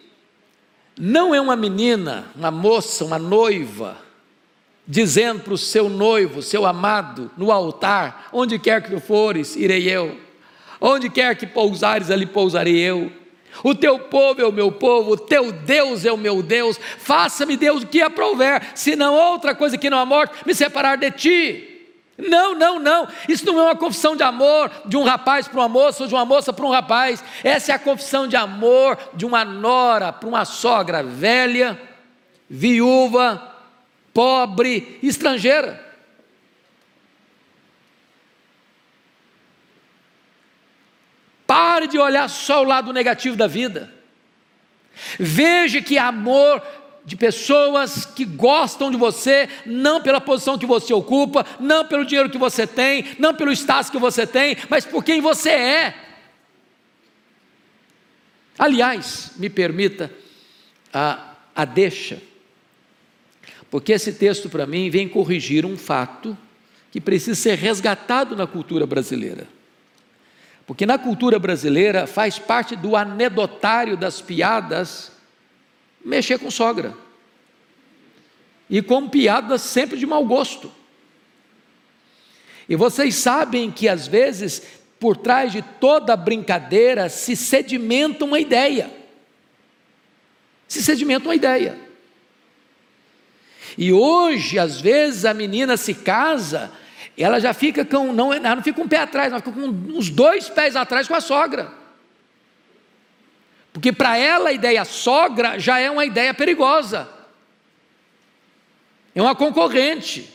não 0.99 1.35
é 1.35 1.41
uma 1.41 1.55
menina, 1.55 2.31
uma 2.35 2.51
moça, 2.51 3.05
uma 3.05 3.19
noiva, 3.19 3.99
dizendo 4.87 5.41
para 5.41 5.53
o 5.53 5.59
seu 5.59 5.91
noivo, 5.91 6.43
seu 6.43 6.65
amado, 6.65 7.31
no 7.37 7.53
altar: 7.53 8.29
onde 8.33 8.59
quer 8.59 8.83
que 8.83 8.91
tu 8.91 9.01
fores, 9.01 9.57
irei 9.57 9.87
eu, 9.87 10.19
onde 10.81 11.11
quer 11.11 11.37
que 11.37 11.47
pousares, 11.47 12.11
ali 12.11 12.25
pousarei 12.25 12.79
eu. 12.79 13.13
O 13.63 13.75
teu 13.75 13.99
povo 13.99 14.41
é 14.41 14.47
o 14.47 14.53
meu 14.53 14.71
povo, 14.73 15.13
o 15.13 15.17
teu 15.17 15.53
Deus 15.53 16.05
é 16.05 16.13
o 16.13 16.17
meu 16.17 16.43
Deus. 16.43 16.79
Faça-me, 16.99 17.57
Deus, 17.57 17.83
o 17.83 17.87
que 17.87 18.01
aprouver, 18.01 18.71
se 18.75 18.97
não 18.97 19.15
outra 19.15 19.55
coisa 19.55 19.77
que 19.77 19.91
não 19.91 19.99
a 19.99 20.07
morte, 20.07 20.35
me 20.47 20.55
separar 20.55 20.97
de 20.97 21.11
ti. 21.11 21.67
Não, 22.17 22.55
não, 22.55 22.79
não. 22.79 23.09
Isso 23.29 23.47
não 23.47 23.59
é 23.59 23.63
uma 23.65 23.77
confissão 23.77 24.15
de 24.15 24.23
amor 24.23 24.71
de 24.85 24.97
um 24.97 25.05
rapaz 25.05 25.49
para 25.49 25.61
uma 25.61 25.69
moça 25.69 26.03
ou 26.03 26.09
de 26.09 26.15
uma 26.15 26.25
moça 26.25 26.53
para 26.53 26.67
um 26.67 26.71
rapaz. 26.71 27.25
Essa 27.43 27.73
é 27.73 27.75
a 27.75 27.79
confissão 27.79 28.27
de 28.27 28.37
amor 28.37 28.99
de 29.15 29.25
uma 29.25 29.45
nora 29.45 30.13
para 30.13 30.29
uma 30.29 30.45
sogra 30.45 31.03
velha, 31.03 31.81
viúva, 32.49 33.43
pobre, 34.13 34.99
estrangeira. 35.03 35.90
Pare 41.61 41.87
de 41.87 41.99
olhar 41.99 42.27
só 42.27 42.63
o 42.63 42.65
lado 42.65 42.91
negativo 42.91 43.37
da 43.37 43.47
vida. 43.47 43.93
Veja 45.19 45.83
que 45.83 45.99
amor 45.99 46.63
de 47.05 47.15
pessoas 47.17 48.07
que 48.07 48.25
gostam 48.25 48.91
de 48.91 48.97
você, 48.97 49.47
não 49.67 50.01
pela 50.01 50.23
posição 50.23 50.57
que 50.57 50.65
você 50.65 50.95
ocupa, 50.95 51.45
não 51.61 51.85
pelo 51.85 52.07
dinheiro 52.07 52.31
que 52.31 52.39
você 52.39 52.67
tem, 52.67 53.15
não 53.19 53.35
pelo 53.35 53.53
status 53.53 53.91
que 53.91 53.99
você 53.99 54.27
tem, 54.27 54.57
mas 54.71 54.87
por 54.87 55.05
quem 55.05 55.21
você 55.21 55.51
é. 55.51 55.95
Aliás, 58.59 59.33
me 59.37 59.51
permita 59.51 60.11
a, 60.91 61.35
a 61.55 61.67
deixa, 61.67 62.23
porque 63.71 63.93
esse 63.93 64.15
texto 64.15 64.49
para 64.49 64.67
mim 64.67 64.89
vem 64.89 65.07
corrigir 65.07 65.67
um 65.67 65.77
fato 65.77 66.37
que 66.91 67.03
precisa 67.03 67.39
ser 67.39 67.59
resgatado 67.59 68.35
na 68.35 68.47
cultura 68.47 68.87
brasileira. 68.87 69.60
Porque 70.71 70.87
na 70.87 70.97
cultura 70.97 71.37
brasileira 71.37 72.07
faz 72.07 72.39
parte 72.39 72.77
do 72.77 72.95
anedotário 72.95 73.97
das 73.97 74.21
piadas 74.21 75.11
mexer 76.05 76.39
com 76.39 76.49
sogra. 76.49 76.97
E 78.69 78.81
com 78.81 79.09
piadas 79.09 79.63
sempre 79.63 79.99
de 79.99 80.07
mau 80.07 80.25
gosto. 80.25 80.73
E 82.69 82.77
vocês 82.77 83.17
sabem 83.17 83.69
que 83.69 83.89
às 83.89 84.07
vezes, 84.07 84.63
por 85.01 85.17
trás 85.17 85.51
de 85.51 85.61
toda 85.61 86.15
brincadeira, 86.15 87.09
se 87.09 87.35
sedimenta 87.35 88.25
uma 88.25 88.39
ideia. 88.39 88.93
Se 90.69 90.85
sedimenta 90.85 91.27
uma 91.27 91.35
ideia. 91.35 91.77
E 93.77 93.93
hoje, 93.93 94.57
às 94.57 94.81
vezes, 94.81 95.25
a 95.25 95.35
menina 95.35 95.77
se 95.77 95.95
casa 95.95 96.71
ela 97.23 97.39
já 97.39 97.53
fica 97.53 97.85
com, 97.85 98.13
não, 98.13 98.33
ela 98.33 98.57
não 98.57 98.63
fica 98.63 98.81
um 98.81 98.89
pé 98.89 98.99
atrás, 98.99 99.31
ela 99.31 99.43
fica 99.43 99.53
com 99.53 99.67
uns 99.67 100.09
dois 100.09 100.49
pés 100.49 100.75
atrás 100.75 101.07
com 101.07 101.15
a 101.15 101.21
sogra. 101.21 101.71
Porque 103.73 103.93
para 103.93 104.17
ela 104.17 104.49
a 104.49 104.53
ideia 104.53 104.85
sogra 104.85 105.59
já 105.59 105.79
é 105.79 105.91
uma 105.91 106.05
ideia 106.05 106.33
perigosa. 106.33 107.09
É 109.15 109.21
uma 109.21 109.35
concorrente. 109.35 110.29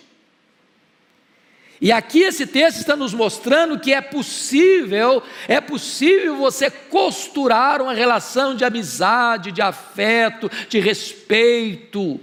E 1.82 1.92
aqui 1.92 2.20
esse 2.22 2.46
texto 2.46 2.78
está 2.78 2.96
nos 2.96 3.14
mostrando 3.14 3.80
que 3.80 3.92
é 3.92 4.00
possível, 4.00 5.24
é 5.48 5.60
possível 5.60 6.38
você 6.38 6.70
costurar 6.70 7.82
uma 7.82 7.94
relação 7.94 8.56
de 8.56 8.64
amizade, 8.64 9.52
de 9.52 9.62
afeto, 9.62 10.50
de 10.70 10.80
respeito 10.80 12.20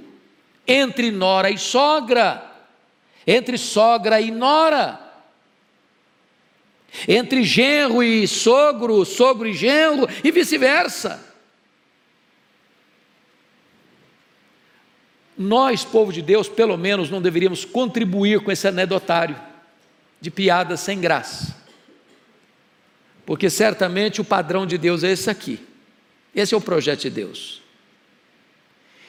entre 0.67 1.11
nora 1.11 1.51
e 1.51 1.59
sogra 1.59 2.52
entre 3.27 3.57
sogra 3.57 4.21
e 4.21 4.31
nora, 4.31 5.01
entre 7.09 7.43
genro 7.43 8.03
e 8.03 8.27
sogro, 8.29 9.05
sogro 9.05 9.49
e 9.49 9.55
genro, 9.55 10.09
e 10.23 10.31
vice-versa. 10.31 11.33
Nós, 15.37 15.85
povo 15.85 16.13
de 16.13 16.21
Deus, 16.21 16.49
pelo 16.49 16.77
menos 16.77 17.11
não 17.11 17.23
deveríamos 17.23 17.65
contribuir 17.65 18.41
com 18.41 18.53
esse 18.53 18.69
anedotário 18.69 19.37
de 20.21 20.31
piadas 20.31 20.81
sem 20.81 21.01
graça, 21.01 21.57
porque 23.25 23.49
certamente 23.49 24.21
o 24.21 24.25
padrão 24.25 24.67
de 24.67 24.77
Deus 24.77 25.03
é 25.03 25.11
esse 25.11 25.31
aqui, 25.31 25.59
esse 26.35 26.55
é 26.55 26.57
o 26.57 26.61
projeto 26.61 27.01
de 27.01 27.11
Deus. 27.11 27.63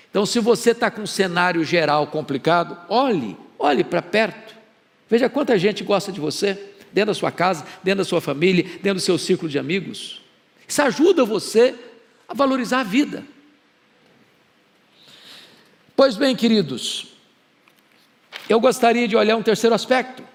Então, 0.10 0.26
se 0.26 0.40
você 0.40 0.72
está 0.72 0.90
com 0.90 1.02
um 1.02 1.08
cenário 1.08 1.64
geral 1.64 2.08
complicado, 2.08 2.78
olhe 2.88 3.36
Olhe 3.64 3.82
para 3.82 4.02
perto, 4.02 4.54
veja 5.10 5.30
quanta 5.30 5.58
gente 5.58 5.86
gosta 5.86 6.12
de 6.12 6.20
você, 6.20 6.60
dentro 6.92 7.12
da 7.12 7.14
sua 7.14 7.32
casa, 7.32 7.66
dentro 7.82 8.00
da 8.00 8.04
sua 8.04 8.20
família, 8.20 8.66
dentro 8.82 8.96
do 8.96 9.00
seu 9.00 9.18
círculo 9.18 9.50
de 9.50 9.58
amigos. 9.58 10.22
Isso 10.68 10.82
ajuda 10.82 11.24
você 11.24 11.74
a 12.28 12.34
valorizar 12.34 12.82
a 12.82 12.84
vida. 12.84 13.24
Pois 15.96 16.18
bem, 16.18 16.36
queridos, 16.36 17.14
eu 18.50 18.60
gostaria 18.60 19.08
de 19.08 19.16
olhar 19.16 19.38
um 19.38 19.42
terceiro 19.42 19.74
aspecto. 19.74 20.28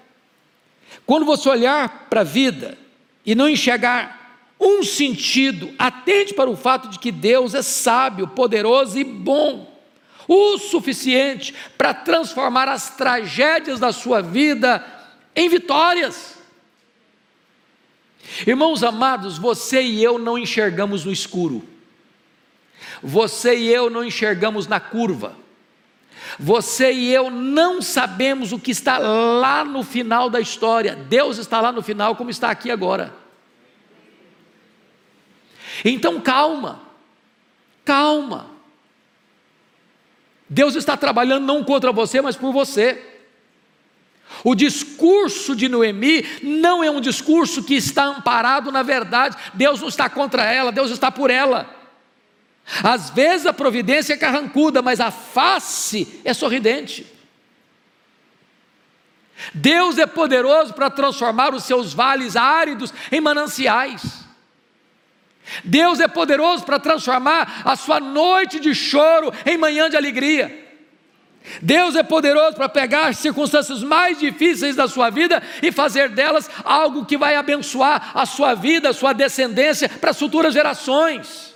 Quando 1.05 1.23
você 1.23 1.47
olhar 1.49 2.07
para 2.09 2.21
a 2.21 2.23
vida 2.23 2.79
e 3.23 3.35
não 3.35 3.47
enxergar 3.47 4.41
um 4.59 4.81
sentido, 4.81 5.71
atente 5.77 6.33
para 6.33 6.49
o 6.49 6.57
fato 6.57 6.89
de 6.89 6.97
que 6.97 7.11
Deus 7.11 7.53
é 7.53 7.61
sábio, 7.61 8.27
poderoso 8.29 8.97
e 8.97 9.03
bom 9.03 9.68
o 10.29 10.59
suficiente 10.59 11.55
para 11.75 11.91
transformar 11.91 12.69
as 12.69 12.91
tragédias 12.91 13.79
da 13.79 13.91
sua 13.91 14.21
vida 14.21 14.85
em 15.35 15.49
vitórias. 15.49 16.37
Irmãos 18.45 18.83
amados, 18.83 19.39
você 19.39 19.81
e 19.81 20.03
eu 20.03 20.19
não 20.19 20.37
enxergamos 20.37 21.03
no 21.03 21.11
escuro, 21.11 21.67
você 23.01 23.57
e 23.57 23.73
eu 23.73 23.89
não 23.89 24.03
enxergamos 24.03 24.67
na 24.67 24.79
curva, 24.79 25.35
você 26.37 26.93
e 26.93 27.11
eu 27.11 27.31
não 27.31 27.81
sabemos 27.81 28.51
o 28.51 28.59
que 28.59 28.69
está 28.69 28.99
lá 28.99 29.65
no 29.65 29.81
final 29.81 30.29
da 30.29 30.39
história, 30.39 30.95
Deus 30.95 31.39
está 31.39 31.59
lá 31.59 31.71
no 31.71 31.81
final, 31.81 32.15
como 32.15 32.29
está 32.29 32.51
aqui 32.51 32.69
agora. 32.69 33.15
Então 35.83 36.21
calma, 36.21 36.81
calma, 37.83 38.58
Deus 40.49 40.75
está 40.75 40.97
trabalhando 40.97 41.45
não 41.45 41.63
contra 41.63 41.91
você, 41.91 42.21
mas 42.21 42.35
por 42.35 42.51
você. 42.51 43.05
O 44.43 44.55
discurso 44.55 45.55
de 45.55 45.67
Noemi 45.67 46.25
não 46.41 46.83
é 46.83 46.89
um 46.89 47.01
discurso 47.01 47.63
que 47.63 47.75
está 47.75 48.05
amparado 48.05 48.71
na 48.71 48.81
verdade. 48.81 49.37
Deus 49.53 49.81
não 49.81 49.87
está 49.87 50.09
contra 50.09 50.43
ela, 50.43 50.71
Deus 50.71 50.91
está 50.91 51.11
por 51.11 51.29
ela. 51.29 51.75
Às 52.83 53.09
vezes 53.09 53.45
a 53.45 53.53
providência 53.53 54.13
é 54.13 54.17
carrancuda, 54.17 54.81
mas 54.81 54.99
a 54.99 55.11
face 55.11 56.21
é 56.23 56.33
sorridente. 56.33 57.05
Deus 59.53 59.97
é 59.97 60.05
poderoso 60.05 60.73
para 60.73 60.89
transformar 60.89 61.53
os 61.53 61.63
seus 61.63 61.93
vales 61.93 62.35
áridos 62.35 62.93
em 63.11 63.21
mananciais. 63.21 64.28
Deus 65.63 65.99
é 65.99 66.07
poderoso 66.07 66.63
para 66.63 66.79
transformar 66.79 67.61
a 67.65 67.75
sua 67.75 67.99
noite 67.99 68.59
de 68.59 68.73
choro 68.73 69.31
em 69.45 69.57
manhã 69.57 69.89
de 69.89 69.97
alegria. 69.97 70.67
Deus 71.61 71.95
é 71.95 72.03
poderoso 72.03 72.55
para 72.55 72.69
pegar 72.69 73.07
as 73.07 73.17
circunstâncias 73.17 73.81
mais 73.81 74.19
difíceis 74.19 74.75
da 74.75 74.87
sua 74.87 75.09
vida 75.09 75.41
e 75.61 75.71
fazer 75.71 76.09
delas 76.09 76.49
algo 76.63 77.05
que 77.05 77.17
vai 77.17 77.35
abençoar 77.35 78.11
a 78.13 78.25
sua 78.25 78.53
vida, 78.53 78.89
a 78.89 78.93
sua 78.93 79.13
descendência 79.13 79.89
para 79.89 80.11
as 80.11 80.19
futuras 80.19 80.53
gerações. 80.53 81.49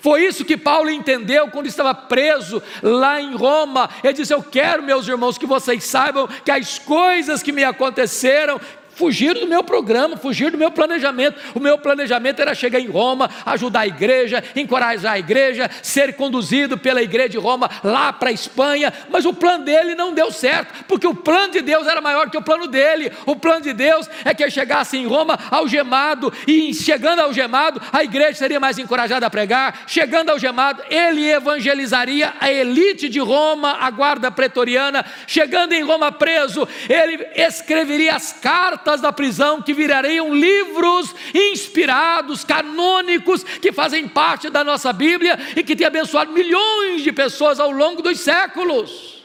Foi 0.00 0.24
isso 0.24 0.44
que 0.44 0.56
Paulo 0.56 0.90
entendeu 0.90 1.48
quando 1.48 1.66
estava 1.66 1.94
preso 1.94 2.60
lá 2.82 3.20
em 3.20 3.36
Roma. 3.36 3.88
Ele 4.02 4.14
disse: 4.14 4.34
Eu 4.34 4.42
quero, 4.42 4.82
meus 4.82 5.06
irmãos, 5.06 5.38
que 5.38 5.46
vocês 5.46 5.84
saibam 5.84 6.26
que 6.44 6.50
as 6.50 6.78
coisas 6.78 7.42
que 7.42 7.52
me 7.52 7.62
aconteceram 7.62 8.60
Fugiram 8.96 9.42
do 9.42 9.46
meu 9.46 9.62
programa, 9.62 10.16
fugiram 10.16 10.52
do 10.52 10.58
meu 10.58 10.70
planejamento. 10.70 11.38
O 11.54 11.60
meu 11.60 11.76
planejamento 11.76 12.40
era 12.40 12.54
chegar 12.54 12.80
em 12.80 12.88
Roma, 12.88 13.28
ajudar 13.44 13.80
a 13.80 13.86
igreja, 13.86 14.42
encorajar 14.56 15.12
a 15.12 15.18
igreja, 15.18 15.70
ser 15.82 16.14
conduzido 16.14 16.78
pela 16.78 17.02
igreja 17.02 17.28
de 17.28 17.36
Roma 17.36 17.70
lá 17.84 18.10
para 18.10 18.30
a 18.30 18.32
Espanha. 18.32 18.90
Mas 19.10 19.26
o 19.26 19.34
plano 19.34 19.64
dele 19.64 19.94
não 19.94 20.14
deu 20.14 20.32
certo, 20.32 20.84
porque 20.88 21.06
o 21.06 21.14
plano 21.14 21.52
de 21.52 21.60
Deus 21.60 21.86
era 21.86 22.00
maior 22.00 22.30
que 22.30 22.38
o 22.38 22.42
plano 22.42 22.66
dele. 22.66 23.12
O 23.26 23.36
plano 23.36 23.60
de 23.60 23.74
Deus 23.74 24.08
é 24.24 24.32
que 24.32 24.42
ele 24.42 24.50
chegasse 24.50 24.96
em 24.96 25.06
Roma 25.06 25.38
algemado, 25.50 26.32
e 26.46 26.72
chegando 26.72 27.20
algemado, 27.20 27.82
a 27.92 28.02
igreja 28.02 28.34
seria 28.34 28.58
mais 28.58 28.78
encorajada 28.78 29.26
a 29.26 29.30
pregar. 29.30 29.82
Chegando 29.86 30.30
algemado, 30.30 30.82
ele 30.88 31.28
evangelizaria 31.28 32.32
a 32.40 32.50
elite 32.50 33.10
de 33.10 33.20
Roma, 33.20 33.76
a 33.78 33.90
guarda 33.90 34.30
pretoriana. 34.30 35.04
Chegando 35.26 35.74
em 35.74 35.82
Roma 35.82 36.10
preso, 36.10 36.66
ele 36.88 37.26
escreveria 37.36 38.16
as 38.16 38.32
cartas 38.32 38.85
portas 38.86 39.00
da 39.00 39.12
prisão 39.12 39.60
que 39.60 39.74
virariam 39.74 40.32
livros 40.32 41.12
inspirados, 41.34 42.44
canônicos, 42.44 43.42
que 43.42 43.72
fazem 43.72 44.06
parte 44.06 44.48
da 44.48 44.62
nossa 44.62 44.92
Bíblia 44.92 45.36
e 45.56 45.64
que 45.64 45.74
tem 45.74 45.88
abençoado 45.88 46.30
milhões 46.30 47.02
de 47.02 47.10
pessoas 47.10 47.58
ao 47.58 47.72
longo 47.72 48.00
dos 48.00 48.20
séculos. 48.20 49.24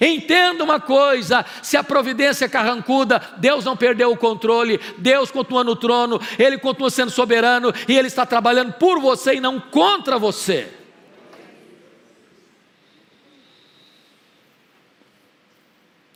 Entenda 0.00 0.64
uma 0.64 0.80
coisa: 0.80 1.44
se 1.62 1.76
a 1.76 1.84
providência 1.84 2.46
é 2.46 2.48
carrancuda, 2.48 3.22
Deus 3.36 3.64
não 3.64 3.76
perdeu 3.76 4.10
o 4.10 4.16
controle, 4.16 4.80
Deus 4.98 5.30
continua 5.30 5.62
no 5.62 5.76
trono, 5.76 6.20
Ele 6.36 6.58
continua 6.58 6.90
sendo 6.90 7.12
soberano 7.12 7.72
e 7.86 7.96
Ele 7.96 8.08
está 8.08 8.26
trabalhando 8.26 8.72
por 8.72 9.00
você 9.00 9.34
e 9.34 9.40
não 9.40 9.60
contra 9.60 10.18
você. 10.18 10.68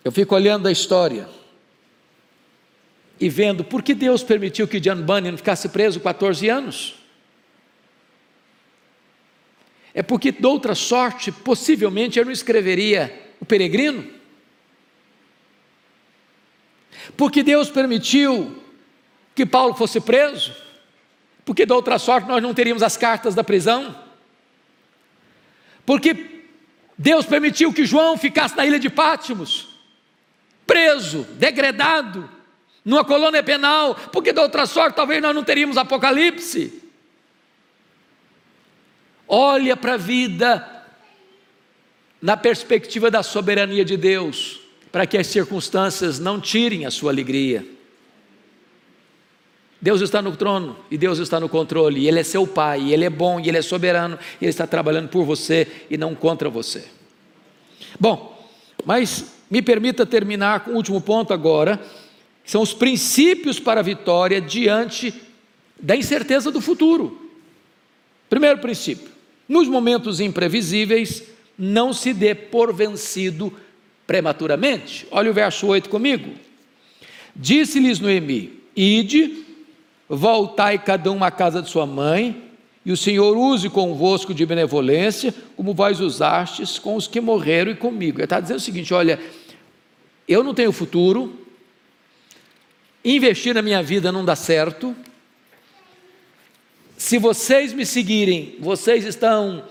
Eu 0.04 0.10
fico 0.10 0.34
olhando 0.34 0.66
a 0.66 0.72
história 0.72 1.41
e 3.22 3.28
vendo 3.28 3.62
por 3.62 3.84
que 3.84 3.94
Deus 3.94 4.24
permitiu 4.24 4.66
que 4.66 4.80
John 4.80 5.00
Bunyan 5.00 5.36
ficasse 5.36 5.68
preso 5.68 6.00
14 6.00 6.48
anos. 6.48 6.96
É 9.94 10.02
porque, 10.02 10.32
de 10.32 10.44
outra 10.44 10.74
sorte, 10.74 11.30
possivelmente 11.30 12.18
eu 12.18 12.24
não 12.24 12.32
escreveria 12.32 13.16
O 13.40 13.44
Peregrino. 13.44 14.10
Porque 17.16 17.44
Deus 17.44 17.70
permitiu 17.70 18.60
que 19.36 19.46
Paulo 19.46 19.74
fosse 19.74 20.00
preso. 20.00 20.52
Porque, 21.44 21.64
de 21.64 21.72
outra 21.72 22.00
sorte, 22.00 22.26
nós 22.26 22.42
não 22.42 22.52
teríamos 22.52 22.82
as 22.82 22.96
cartas 22.96 23.36
da 23.36 23.44
prisão. 23.44 23.96
Porque 25.86 26.42
Deus 26.98 27.24
permitiu 27.24 27.72
que 27.72 27.86
João 27.86 28.18
ficasse 28.18 28.56
na 28.56 28.66
ilha 28.66 28.80
de 28.80 28.90
Pátimos, 28.90 29.78
preso, 30.66 31.22
degradado 31.38 32.41
numa 32.84 33.04
colônia 33.04 33.42
penal, 33.42 33.94
porque 34.12 34.32
da 34.32 34.42
outra 34.42 34.66
sorte 34.66 34.96
talvez 34.96 35.22
nós 35.22 35.34
não 35.34 35.44
teríamos 35.44 35.76
Apocalipse. 35.76 36.82
Olha 39.26 39.76
para 39.76 39.94
a 39.94 39.96
vida 39.96 40.84
na 42.20 42.36
perspectiva 42.36 43.10
da 43.10 43.22
soberania 43.22 43.84
de 43.84 43.96
Deus, 43.96 44.60
para 44.90 45.06
que 45.06 45.18
as 45.18 45.26
circunstâncias 45.26 46.18
não 46.18 46.40
tirem 46.40 46.86
a 46.86 46.90
sua 46.90 47.10
alegria. 47.10 47.66
Deus 49.80 50.00
está 50.00 50.22
no 50.22 50.36
trono 50.36 50.76
e 50.88 50.96
Deus 50.96 51.18
está 51.18 51.40
no 51.40 51.48
controle, 51.48 52.00
e 52.00 52.08
Ele 52.08 52.20
é 52.20 52.22
seu 52.22 52.46
Pai, 52.46 52.80
e 52.80 52.92
Ele 52.92 53.04
é 53.04 53.10
bom, 53.10 53.40
e 53.40 53.48
Ele 53.48 53.58
é 53.58 53.62
soberano, 53.62 54.16
e 54.40 54.44
Ele 54.44 54.50
está 54.50 54.64
trabalhando 54.64 55.08
por 55.08 55.24
você 55.24 55.66
e 55.90 55.96
não 55.96 56.14
contra 56.14 56.48
você. 56.48 56.84
Bom, 57.98 58.48
mas 58.84 59.34
me 59.50 59.60
permita 59.60 60.06
terminar 60.06 60.60
com 60.60 60.70
o 60.70 60.76
último 60.76 61.00
ponto 61.00 61.32
agora, 61.32 61.80
são 62.44 62.62
os 62.62 62.72
princípios 62.72 63.58
para 63.58 63.80
a 63.80 63.84
vitória 63.84 64.40
diante 64.40 65.14
da 65.80 65.96
incerteza 65.96 66.50
do 66.50 66.60
futuro. 66.60 67.30
Primeiro 68.28 68.58
princípio: 68.58 69.10
nos 69.48 69.68
momentos 69.68 70.20
imprevisíveis, 70.20 71.22
não 71.58 71.92
se 71.92 72.12
dê 72.12 72.34
por 72.34 72.72
vencido 72.72 73.52
prematuramente. 74.06 75.06
Olha 75.10 75.30
o 75.30 75.34
verso 75.34 75.66
8 75.66 75.88
comigo. 75.88 76.32
Disse-lhes 77.34 78.00
Noemi: 78.00 78.60
Ide, 78.74 79.44
voltai 80.08 80.78
cada 80.78 81.10
um 81.10 81.22
à 81.22 81.30
casa 81.30 81.62
de 81.62 81.68
sua 81.68 81.86
mãe, 81.86 82.50
e 82.84 82.92
o 82.92 82.96
Senhor 82.96 83.36
use 83.36 83.68
convosco 83.68 84.34
de 84.34 84.44
benevolência, 84.44 85.34
como 85.56 85.72
vós 85.72 86.00
usastes 86.00 86.78
com 86.78 86.96
os 86.96 87.06
que 87.06 87.20
morreram 87.20 87.72
e 87.72 87.76
comigo. 87.76 88.18
Ele 88.18 88.24
está 88.24 88.40
dizendo 88.40 88.58
o 88.58 88.62
seguinte: 88.62 88.92
olha, 88.92 89.20
eu 90.26 90.42
não 90.42 90.54
tenho 90.54 90.72
futuro, 90.72 91.41
investir 93.04 93.54
na 93.54 93.62
minha 93.62 93.82
vida 93.82 94.12
não 94.12 94.24
dá 94.24 94.36
certo. 94.36 94.94
Se 96.96 97.18
vocês 97.18 97.72
me 97.72 97.84
seguirem, 97.84 98.56
vocês 98.60 99.04
estão 99.04 99.64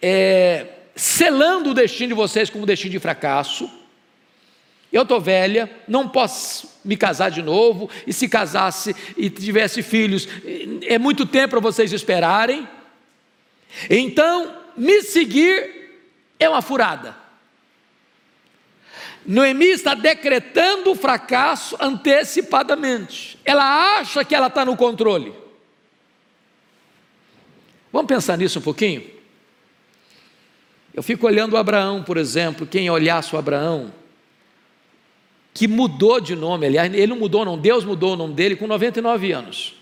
é, 0.00 0.66
selando 0.94 1.70
o 1.70 1.74
destino 1.74 2.08
de 2.08 2.14
vocês 2.14 2.48
como 2.48 2.64
destino 2.64 2.92
de 2.92 2.98
fracasso. 2.98 3.68
Eu 4.92 5.02
estou 5.02 5.20
velha, 5.20 5.70
não 5.86 6.08
posso 6.08 6.78
me 6.84 6.96
casar 6.96 7.30
de 7.30 7.42
novo, 7.42 7.90
e 8.06 8.12
se 8.12 8.28
casasse 8.28 8.96
e 9.16 9.28
tivesse 9.28 9.82
filhos, 9.82 10.26
é 10.86 10.98
muito 10.98 11.26
tempo 11.26 11.50
para 11.50 11.60
vocês 11.60 11.92
esperarem. 11.92 12.66
Então, 13.90 14.56
me 14.76 15.02
seguir 15.02 15.90
é 16.38 16.48
uma 16.48 16.62
furada. 16.62 17.14
Noemi 19.28 19.66
está 19.66 19.92
decretando 19.92 20.90
o 20.90 20.94
fracasso 20.94 21.76
antecipadamente. 21.78 23.38
Ela 23.44 23.98
acha 23.98 24.24
que 24.24 24.34
ela 24.34 24.46
está 24.46 24.64
no 24.64 24.74
controle. 24.74 25.34
Vamos 27.92 28.08
pensar 28.08 28.38
nisso 28.38 28.58
um 28.58 28.62
pouquinho? 28.62 29.04
Eu 30.94 31.02
fico 31.02 31.26
olhando 31.26 31.58
Abraão, 31.58 32.02
por 32.02 32.16
exemplo, 32.16 32.66
quem 32.66 32.88
olhasse 32.88 33.36
o 33.36 33.38
Abraão, 33.38 33.92
que 35.52 35.68
mudou 35.68 36.22
de 36.22 36.34
nome, 36.34 36.66
aliás, 36.66 36.90
ele 36.94 37.08
não 37.08 37.18
mudou, 37.18 37.44
não, 37.44 37.58
Deus 37.58 37.84
mudou 37.84 38.14
o 38.14 38.16
nome 38.16 38.32
dele 38.32 38.56
com 38.56 38.66
99 38.66 39.30
anos. 39.30 39.74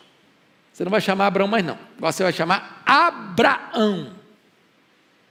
Você 0.72 0.82
não 0.82 0.90
vai 0.90 1.00
chamar 1.00 1.28
Abraão 1.28 1.46
mais, 1.46 1.64
não. 1.64 1.78
Você 2.00 2.24
vai 2.24 2.32
chamar 2.32 2.82
Abraão. 2.84 4.12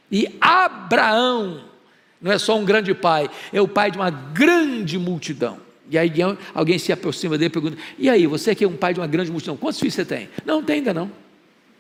E 0.10 0.38
Abraão 0.40 1.75
não 2.22 2.32
é 2.32 2.38
só 2.38 2.58
um 2.58 2.66
grande 2.66 2.94
pai, 2.94 3.30
é 3.52 3.62
o 3.62 3.68
pai 3.68 3.92
de 3.92 3.98
uma 3.98 4.10
grande 4.10 4.98
multidão. 4.98 5.60
E 5.90 5.98
aí 5.98 6.12
alguém 6.54 6.80
se 6.80 6.92
aproxima 6.92 7.38
dele 7.38 7.50
e 7.50 7.52
pergunta: 7.52 7.78
E 7.98 8.10
aí, 8.10 8.26
você 8.26 8.56
que 8.56 8.64
é 8.64 8.68
um 8.68 8.76
pai 8.76 8.94
de 8.94 9.00
uma 9.00 9.08
grande 9.08 9.32
multidão, 9.32 9.56
quantos 9.56 9.80
filhos 9.80 9.94
você 9.94 10.06
tem? 10.06 10.30
Não, 10.44 10.58
não 10.58 10.64
tem 10.64 10.78
ainda 10.78 10.94
não. 10.94 11.12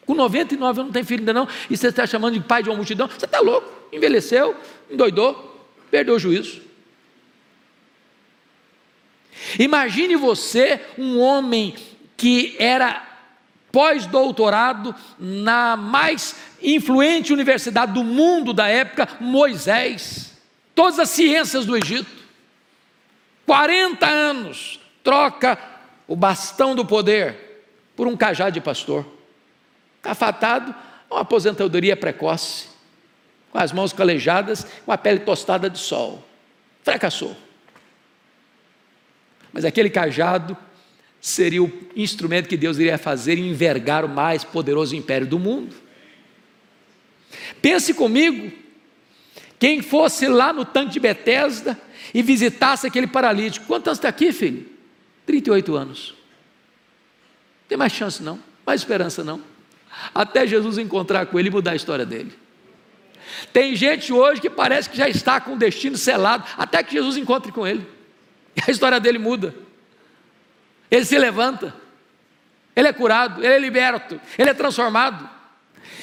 Com 0.06 0.13
99 0.13 0.80
eu 0.80 0.84
não 0.86 0.91
tenho 0.91 1.06
filho 1.06 1.21
ainda 1.21 1.34
não. 1.34 1.48
E 1.69 1.76
você 1.76 1.88
está 1.88 2.06
chamando 2.06 2.36
de 2.36 2.39
pai 2.39 2.62
de 2.62 2.69
uma 2.69 2.76
multidão? 2.76 3.08
Você 3.08 3.26
está 3.26 3.39
louco? 3.39 3.67
Envelheceu, 3.91 4.56
endoidou, 4.89 5.67
perdeu 5.89 6.15
o 6.15 6.19
juízo. 6.19 6.62
Imagine 9.58 10.15
você, 10.15 10.80
um 10.98 11.19
homem 11.19 11.76
que 12.15 12.56
era 12.60 13.04
pós-doutorado 13.71 14.95
na 15.19 15.76
mais 15.76 16.36
influente 16.73 17.32
universidade 17.32 17.93
do 17.93 18.04
mundo 18.04 18.54
da 18.54 18.67
época, 18.67 19.08
Moisés 19.19 20.36
todas 20.75 20.99
as 20.99 21.10
ciências 21.10 21.65
do 21.65 21.75
Egito. 21.75 22.12
40 23.45 24.06
anos, 24.06 24.80
troca 25.04 25.57
o 26.07 26.16
bastão 26.16 26.76
do 26.76 26.86
poder 26.86 27.63
por 27.95 28.05
um 28.05 28.18
cajado 28.18 28.51
de 28.51 28.61
pastor. 28.61 29.05
Afatado, 30.03 30.76
uma 31.09 31.22
aposentadoria 31.22 31.95
precoce, 31.95 32.68
com 33.51 33.57
as 33.57 33.72
mãos 33.72 33.93
calejadas, 33.93 34.68
com 34.86 34.91
a 34.91 34.97
pele 34.97 35.20
tostada 35.20 35.70
de 35.70 35.80
sol. 35.80 36.24
Fracassou. 36.84 37.36
Mas 39.53 39.63
aquele 39.63 39.89
cajado 39.89 40.57
seria 41.22 41.63
o 41.63 41.72
instrumento 41.95 42.49
que 42.49 42.57
Deus 42.57 42.78
iria 42.78 42.97
fazer 42.97 43.39
envergar 43.39 44.03
o 44.03 44.09
mais 44.09 44.43
poderoso 44.43 44.95
império 44.95 45.26
do 45.26 45.39
mundo. 45.39 45.76
Pense 47.61 47.93
comigo 47.93 48.51
quem 49.59 49.81
fosse 49.81 50.27
lá 50.27 50.51
no 50.51 50.65
tanque 50.65 50.93
de 50.93 50.99
Betesda 50.99 51.79
e 52.13 52.21
visitasse 52.21 52.86
aquele 52.86 53.07
paralítico, 53.07 53.65
quantos 53.65 53.88
anos 53.88 53.97
está 53.97 54.09
aqui, 54.09 54.31
filho? 54.31 54.65
38 55.25 55.75
anos. 55.75 56.09
Não 57.61 57.69
tem 57.69 57.77
mais 57.77 57.93
chance 57.93 58.21
não, 58.21 58.39
mais 58.65 58.81
esperança 58.81 59.23
não. 59.23 59.41
Até 60.13 60.45
Jesus 60.45 60.77
encontrar 60.77 61.25
com 61.25 61.39
ele 61.39 61.47
e 61.47 61.51
mudar 61.51 61.71
a 61.71 61.75
história 61.75 62.05
dele. 62.05 62.33
Tem 63.51 63.75
gente 63.75 64.13
hoje 64.13 64.39
que 64.41 64.49
parece 64.49 64.89
que 64.89 64.97
já 64.97 65.09
está 65.09 65.39
com 65.39 65.53
o 65.53 65.57
destino 65.57 65.97
selado, 65.97 66.45
até 66.57 66.83
que 66.83 66.93
Jesus 66.93 67.17
encontre 67.17 67.51
com 67.51 67.65
ele. 67.65 67.88
E 68.55 68.61
a 68.67 68.71
história 68.71 68.99
dele 68.99 69.17
muda. 69.17 69.55
Ele 70.91 71.05
se 71.05 71.17
levanta. 71.17 71.73
Ele 72.75 72.88
é 72.89 72.93
curado, 72.93 73.43
ele 73.43 73.53
é 73.53 73.59
liberto, 73.59 74.19
ele 74.38 74.49
é 74.49 74.53
transformado. 74.53 75.29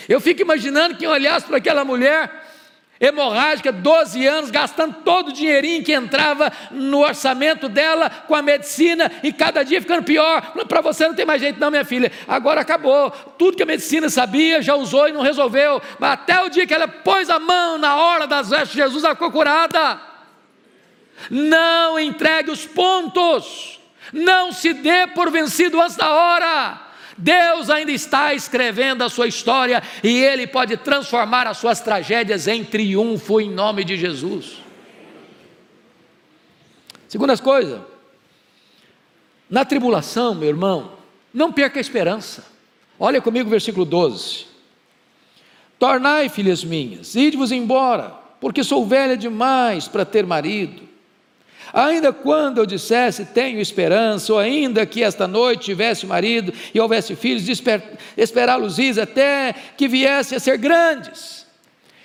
Eu 0.09 0.21
fico 0.21 0.43
imaginando 0.43 0.97
quem 0.97 1.09
olhasse 1.09 1.47
para 1.47 1.57
aquela 1.57 1.85
mulher 1.85 2.43
hemorrágica, 3.03 3.73
12 3.73 4.25
anos, 4.25 4.51
gastando 4.53 4.99
todo 5.05 5.31
o 5.31 5.33
dinheirinho 5.33 5.83
que 5.83 5.93
entrava 5.93 6.53
no 6.71 7.01
orçamento 7.01 7.69
dela 7.69 8.09
com 8.09 8.35
a 8.37 8.41
medicina 8.41 9.11
e 9.25 9.33
cada 9.33 9.65
dia 9.65 9.81
ficando 9.81 10.05
pior. 10.05 10.53
Para 10.69 10.81
você 10.81 11.09
não 11.09 11.15
tem 11.15 11.27
mais 11.27 11.43
jeito, 11.43 11.59
não, 11.59 11.69
minha 11.69 11.85
filha. 11.85 12.13
Agora 12.29 12.61
acabou. 12.61 13.11
Tudo 13.11 13.57
que 13.57 13.63
a 13.65 13.67
medicina 13.67 14.09
sabia 14.09 14.63
já 14.63 14.77
usou 14.77 15.09
e 15.09 15.13
não 15.13 15.21
resolveu. 15.21 15.83
Mas 15.99 16.13
até 16.13 16.41
o 16.43 16.49
dia 16.49 16.65
que 16.65 16.73
ela 16.73 16.87
pôs 16.87 17.29
a 17.29 17.41
mão 17.41 17.77
na 17.77 17.97
hora 17.97 18.25
das 18.29 18.51
vestes 18.51 18.71
de 18.71 18.77
Jesus, 18.77 19.03
ela 19.03 19.17
ficou 19.17 19.33
curada. 19.33 20.01
Não 21.29 21.99
entregue 21.99 22.53
os 22.53 22.67
pontos. 22.67 23.81
Não 24.13 24.53
se 24.53 24.73
dê 24.73 25.09
por 25.09 25.29
vencido 25.29 25.81
antes 25.81 25.97
da 25.97 26.09
hora. 26.09 26.92
Deus 27.23 27.71
ainda 27.71 27.93
está 27.93 28.35
escrevendo 28.35 29.05
a 29.05 29.09
sua 29.09 29.29
história 29.29 29.81
e 30.03 30.25
Ele 30.25 30.45
pode 30.45 30.77
transformar 30.77 31.47
as 31.47 31.57
suas 31.57 31.79
tragédias 31.79 32.49
em 32.49 32.65
triunfo 32.65 33.41
em 33.41 33.49
nome 33.49 33.85
de 33.85 33.97
Jesus. 33.97 34.61
Segunda 37.07 37.39
coisa, 37.39 37.87
na 39.49 39.65
tribulação, 39.65 40.35
meu 40.35 40.49
irmão, 40.49 40.95
não 41.33 41.53
perca 41.53 41.79
a 41.79 41.81
esperança. 41.81 42.45
Olha 42.99 43.21
comigo 43.21 43.47
o 43.47 43.51
versículo 43.51 43.85
12: 43.85 44.47
Tornai, 45.79 46.29
filhas 46.29 46.65
minhas, 46.65 47.15
ide-vos 47.15 47.53
embora, 47.53 48.15
porque 48.41 48.65
sou 48.65 48.85
velha 48.85 49.17
demais 49.17 49.87
para 49.87 50.05
ter 50.05 50.27
marido 50.27 50.92
Ainda 51.73 52.13
quando 52.13 52.59
eu 52.59 52.67
dissesse 52.67 53.25
tenho 53.25 53.61
esperança, 53.61 54.33
ou 54.33 54.39
ainda 54.39 54.85
que 54.85 55.03
esta 55.03 55.27
noite 55.27 55.65
tivesse 55.65 56.07
marido 56.07 56.53
e 56.75 56.79
houvesse 56.79 57.17
filhos, 57.17 57.49
esperá-los 58.17 58.79
até 59.01 59.55
que 59.77 59.89
viessem 59.89 60.37
a 60.37 60.41
ser 60.41 60.59
grandes. 60.59 61.47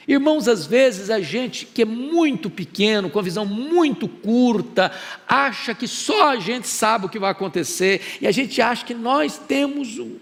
Irmãos, 0.08 0.48
às 0.48 0.66
vezes 0.66 1.10
a 1.10 1.20
gente 1.20 1.66
que 1.66 1.82
é 1.82 1.86
muito 1.86 2.50
pequeno, 2.50 3.10
com 3.10 3.20
a 3.20 3.22
visão 3.22 3.46
muito 3.46 4.08
curta, 4.08 4.90
acha 5.28 5.76
que 5.76 5.86
só 5.86 6.30
a 6.30 6.40
gente 6.40 6.66
sabe 6.70 7.06
o 7.06 7.10
que 7.10 7.20
vai 7.20 7.32
acontecer, 7.32 8.02
e 8.22 8.26
a 8.28 8.32
gente 8.32 8.62
acha 8.62 8.86
que 8.86 8.94
nós 8.94 9.38
temos 9.38 10.00
o 10.00 10.18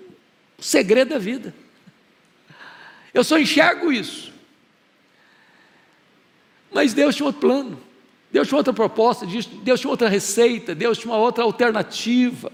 segredo 0.57 1.09
da 1.09 1.19
vida. 1.19 1.53
Eu 3.13 3.23
só 3.23 3.37
enxergo 3.37 3.91
isso. 3.91 4.33
Mas 6.73 6.93
Deus 6.93 7.15
tinha 7.15 7.27
outro 7.27 7.41
plano. 7.41 7.84
Deus 8.35 8.49
tinha 8.49 8.57
outra 8.57 8.73
proposta, 8.73 9.25
Deus 9.63 9.79
tinha 9.79 9.89
outra 9.89 10.09
receita, 10.09 10.75
Deus 10.75 10.97
tinha 10.97 11.09
uma 11.09 11.17
outra 11.17 11.45
alternativa. 11.45 12.51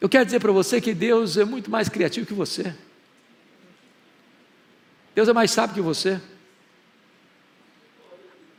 Eu 0.00 0.08
quero 0.08 0.24
dizer 0.24 0.38
para 0.38 0.52
você 0.52 0.80
que 0.80 0.94
Deus 0.94 1.36
é 1.36 1.44
muito 1.44 1.68
mais 1.68 1.88
criativo 1.88 2.24
que 2.24 2.32
você. 2.32 2.72
Deus 5.16 5.28
é 5.28 5.32
mais 5.32 5.50
sábio 5.50 5.74
que 5.74 5.80
você. 5.80 6.20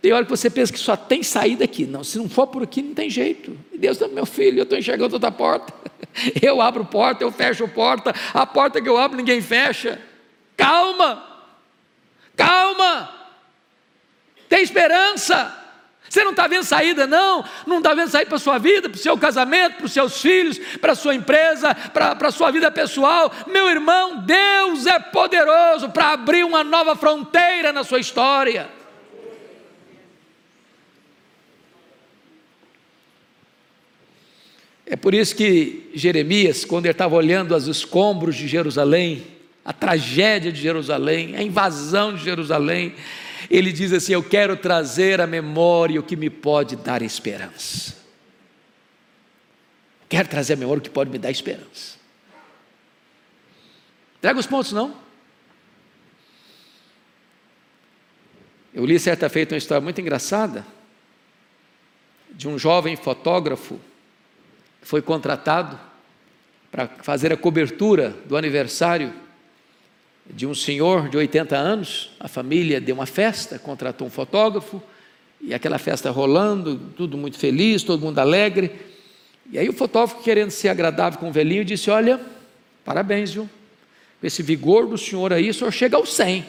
Tem 0.01 0.11
hora 0.11 0.25
que 0.25 0.29
você 0.29 0.49
pensa 0.49 0.73
que 0.73 0.79
só 0.79 0.97
tem 0.97 1.23
saída 1.23 1.63
aqui. 1.63 1.85
Não, 1.85 2.03
se 2.03 2.17
não 2.17 2.27
for 2.27 2.47
por 2.47 2.63
aqui, 2.63 2.81
não 2.81 2.93
tem 2.93 3.09
jeito. 3.09 3.57
Deus 3.73 3.95
está, 3.95 4.13
meu 4.13 4.25
filho, 4.25 4.59
eu 4.59 4.63
estou 4.63 4.77
enxergando 4.77 5.13
outra 5.13 5.31
porta. 5.31 5.73
Eu 6.41 6.61
abro 6.61 6.83
porta, 6.83 7.23
eu 7.23 7.31
fecho 7.31 7.67
porta. 7.67 8.13
A 8.33 8.45
porta 8.45 8.81
que 8.81 8.89
eu 8.89 8.97
abro, 8.97 9.15
ninguém 9.17 9.39
fecha. 9.39 10.01
Calma, 10.55 11.23
calma. 12.35 13.16
Tem 14.47 14.61
esperança. 14.61 15.65
Você 16.09 16.23
não 16.23 16.31
está 16.31 16.47
vendo 16.47 16.63
saída, 16.63 17.05
não? 17.05 17.43
Não 17.65 17.79
está 17.79 17.93
vendo 17.93 18.09
saída 18.09 18.27
para 18.27 18.37
a 18.37 18.39
sua 18.39 18.57
vida, 18.57 18.89
para 18.89 18.95
o 18.95 19.01
seu 19.01 19.17
casamento, 19.17 19.75
para 19.77 19.85
os 19.85 19.91
seus 19.91 20.21
filhos, 20.21 20.57
para 20.79 20.93
a 20.93 20.95
sua 20.95 21.13
empresa, 21.13 21.75
para, 21.93 22.15
a 22.19 22.31
sua 22.31 22.49
vida 22.49 22.71
pessoal. 22.71 23.31
Meu 23.47 23.69
irmão, 23.69 24.23
Deus 24.25 24.85
é 24.85 24.99
poderoso 24.99 25.89
para 25.89 26.13
abrir 26.13 26.45
uma 26.45 26.63
nova 26.63 26.95
fronteira 26.95 27.73
na 27.73 27.83
sua 27.83 27.99
história. 27.99 28.69
É 34.85 34.95
por 34.95 35.13
isso 35.13 35.35
que 35.35 35.91
Jeremias, 35.93 36.63
quando 36.63 36.85
ele 36.85 36.93
estava 36.93 37.13
olhando 37.13 37.53
os 37.53 37.67
escombros 37.67 38.37
de 38.37 38.47
Jerusalém, 38.47 39.27
a 39.65 39.73
tragédia 39.73 40.49
de 40.49 40.61
Jerusalém, 40.61 41.35
a 41.35 41.43
invasão 41.43 42.13
de 42.13 42.23
Jerusalém, 42.23 42.95
ele 43.49 43.71
diz 43.71 43.93
assim: 43.93 44.13
Eu 44.13 44.23
quero 44.23 44.55
trazer 44.55 45.21
à 45.21 45.27
memória 45.27 45.99
o 45.99 46.03
que 46.03 46.15
me 46.15 46.29
pode 46.29 46.75
dar 46.75 47.01
esperança. 47.01 47.95
Quero 50.09 50.27
trazer 50.27 50.53
à 50.53 50.55
memória 50.55 50.79
o 50.79 50.83
que 50.83 50.89
pode 50.89 51.09
me 51.09 51.17
dar 51.17 51.31
esperança. 51.31 51.97
Traga 54.21 54.39
os 54.39 54.47
pontos, 54.47 54.71
não? 54.71 54.95
Eu 58.73 58.85
li 58.85 58.99
certa 58.99 59.29
feita 59.29 59.55
uma 59.55 59.57
história 59.57 59.81
muito 59.81 59.99
engraçada 59.99 60.65
de 62.29 62.47
um 62.47 62.57
jovem 62.57 62.95
fotógrafo 62.95 63.79
que 64.81 64.87
foi 64.87 65.01
contratado 65.01 65.79
para 66.71 66.87
fazer 66.87 67.33
a 67.33 67.37
cobertura 67.37 68.09
do 68.25 68.37
aniversário 68.37 69.13
de 70.29 70.45
um 70.45 70.53
senhor 70.53 71.09
de 71.09 71.17
80 71.17 71.55
anos, 71.55 72.11
a 72.19 72.27
família 72.27 72.81
deu 72.81 72.95
uma 72.95 73.05
festa, 73.05 73.57
contratou 73.57 74.07
um 74.07 74.09
fotógrafo, 74.11 74.81
e 75.39 75.53
aquela 75.53 75.77
festa 75.77 76.09
rolando, 76.09 76.77
tudo 76.95 77.17
muito 77.17 77.37
feliz, 77.37 77.83
todo 77.83 78.01
mundo 78.01 78.19
alegre. 78.19 78.71
E 79.51 79.57
aí 79.57 79.69
o 79.69 79.73
fotógrafo, 79.73 80.21
querendo 80.23 80.51
ser 80.51 80.69
agradável 80.69 81.19
com 81.19 81.29
o 81.29 81.31
velhinho, 81.31 81.63
disse: 81.63 81.89
Olha, 81.89 82.19
parabéns, 82.83 83.33
viu? 83.33 83.49
Com 84.19 84.27
esse 84.27 84.41
vigor 84.41 84.87
do 84.87 84.97
senhor 84.97 85.31
aí, 85.31 85.49
o 85.49 85.53
senhor 85.53 85.71
chega 85.71 85.95
aos 85.95 86.13
100. 86.13 86.41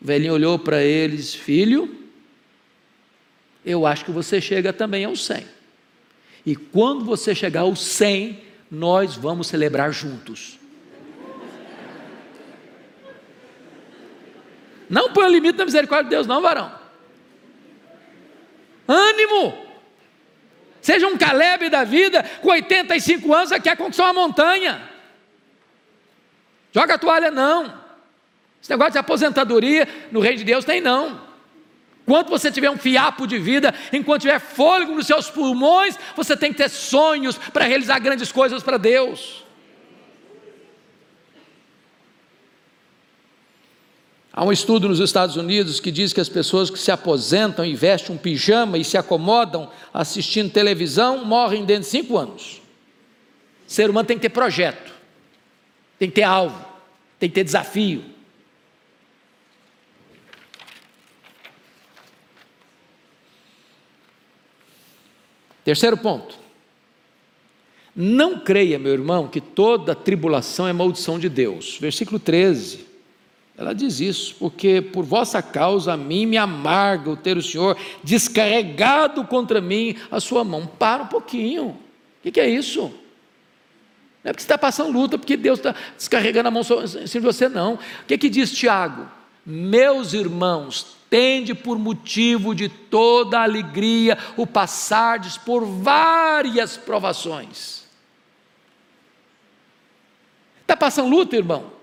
O 0.00 0.06
velhinho 0.06 0.34
olhou 0.34 0.58
para 0.58 0.82
eles: 0.82 1.34
Filho, 1.34 1.94
eu 3.64 3.86
acho 3.86 4.04
que 4.04 4.10
você 4.10 4.40
chega 4.40 4.72
também 4.72 5.04
aos 5.04 5.24
100. 5.26 5.44
E 6.46 6.54
quando 6.54 7.04
você 7.04 7.34
chegar 7.34 7.62
aos 7.62 7.80
100, 7.80 8.38
nós 8.70 9.16
vamos 9.16 9.48
celebrar 9.48 9.92
juntos. 9.92 10.58
Não 14.88 15.12
põe 15.12 15.30
limite 15.30 15.56
da 15.56 15.64
misericórdia 15.64 16.04
de 16.04 16.10
Deus, 16.10 16.26
não, 16.26 16.40
varão. 16.40 16.72
Ânimo! 18.86 19.64
Seja 20.80 21.06
um 21.06 21.16
Caleb 21.16 21.70
da 21.70 21.84
vida, 21.84 22.22
com 22.42 22.50
85 22.50 23.32
anos, 23.32 23.48
você 23.48 23.60
quer 23.60 23.76
conquistar 23.76 24.04
uma 24.04 24.12
montanha. 24.12 24.82
Joga 26.72 26.94
a 26.94 26.98
toalha, 26.98 27.30
não. 27.30 27.82
Esse 28.60 28.70
negócio 28.70 28.92
de 28.92 28.98
aposentadoria 28.98 29.88
no 30.10 30.20
reino 30.20 30.38
de 30.38 30.44
Deus 30.44 30.64
tem 30.64 30.80
não. 30.80 31.20
Enquanto 32.06 32.28
você 32.28 32.50
tiver 32.50 32.70
um 32.70 32.76
fiapo 32.76 33.26
de 33.26 33.38
vida, 33.38 33.74
enquanto 33.92 34.22
tiver 34.22 34.38
fôlego 34.38 34.94
nos 34.94 35.06
seus 35.06 35.30
pulmões, 35.30 35.98
você 36.14 36.36
tem 36.36 36.52
que 36.52 36.58
ter 36.58 36.68
sonhos 36.68 37.38
para 37.38 37.64
realizar 37.64 37.98
grandes 37.98 38.30
coisas 38.30 38.62
para 38.62 38.76
Deus. 38.76 39.43
Há 44.36 44.44
um 44.44 44.50
estudo 44.50 44.88
nos 44.88 44.98
Estados 44.98 45.36
Unidos 45.36 45.78
que 45.78 45.92
diz 45.92 46.12
que 46.12 46.20
as 46.20 46.28
pessoas 46.28 46.68
que 46.68 46.76
se 46.76 46.90
aposentam 46.90 47.64
e 47.64 47.72
vestem 47.72 48.16
um 48.16 48.18
pijama 48.18 48.76
e 48.76 48.84
se 48.84 48.98
acomodam 48.98 49.70
assistindo 49.92 50.50
televisão 50.50 51.24
morrem 51.24 51.64
dentro 51.64 51.84
de 51.84 51.90
cinco 51.90 52.18
anos. 52.18 52.60
O 53.64 53.70
ser 53.70 53.88
humano 53.88 54.08
tem 54.08 54.16
que 54.16 54.22
ter 54.22 54.30
projeto, 54.30 54.92
tem 56.00 56.08
que 56.08 56.16
ter 56.16 56.24
alvo, 56.24 56.66
tem 57.16 57.28
que 57.28 57.34
ter 57.36 57.44
desafio. 57.44 58.04
Terceiro 65.62 65.96
ponto. 65.96 66.34
Não 67.94 68.40
creia, 68.40 68.80
meu 68.80 68.92
irmão, 68.92 69.28
que 69.28 69.40
toda 69.40 69.94
tribulação 69.94 70.66
é 70.66 70.72
maldição 70.72 71.20
de 71.20 71.28
Deus. 71.28 71.78
Versículo 71.80 72.18
13. 72.18 72.93
Ela 73.56 73.72
diz 73.72 74.00
isso, 74.00 74.34
porque 74.38 74.82
por 74.82 75.04
vossa 75.04 75.40
causa 75.40 75.92
a 75.92 75.96
mim 75.96 76.26
me 76.26 76.36
amarga 76.36 77.10
o 77.10 77.16
ter 77.16 77.36
o 77.36 77.42
Senhor 77.42 77.76
descarregado 78.02 79.24
contra 79.24 79.60
mim 79.60 79.96
a 80.10 80.18
sua 80.18 80.42
mão. 80.42 80.66
Para 80.66 81.04
um 81.04 81.06
pouquinho. 81.06 81.78
O 82.24 82.30
que, 82.30 82.40
é 82.40 82.48
isso? 82.48 82.82
Não 84.24 84.30
é 84.30 84.32
porque 84.32 84.40
você 84.40 84.46
está 84.46 84.58
passando 84.58 84.90
luta, 84.90 85.16
porque 85.16 85.36
Deus 85.36 85.60
está 85.60 85.74
descarregando 85.96 86.48
a 86.48 86.50
mão 86.50 86.62
em 86.62 87.06
cima 87.06 87.06
de 87.06 87.20
você, 87.20 87.48
não. 87.48 87.74
O 87.74 87.78
que, 88.08 88.18
que 88.18 88.28
diz 88.28 88.50
Tiago? 88.50 89.08
Meus 89.46 90.14
irmãos, 90.14 90.96
tende 91.08 91.54
por 91.54 91.78
motivo 91.78 92.54
de 92.54 92.68
toda 92.68 93.40
alegria 93.40 94.18
o 94.36 94.46
passardes 94.46 95.36
por 95.36 95.64
várias 95.64 96.76
provações. 96.76 97.84
Está 100.62 100.74
passando 100.76 101.10
luta, 101.10 101.36
irmão? 101.36 101.73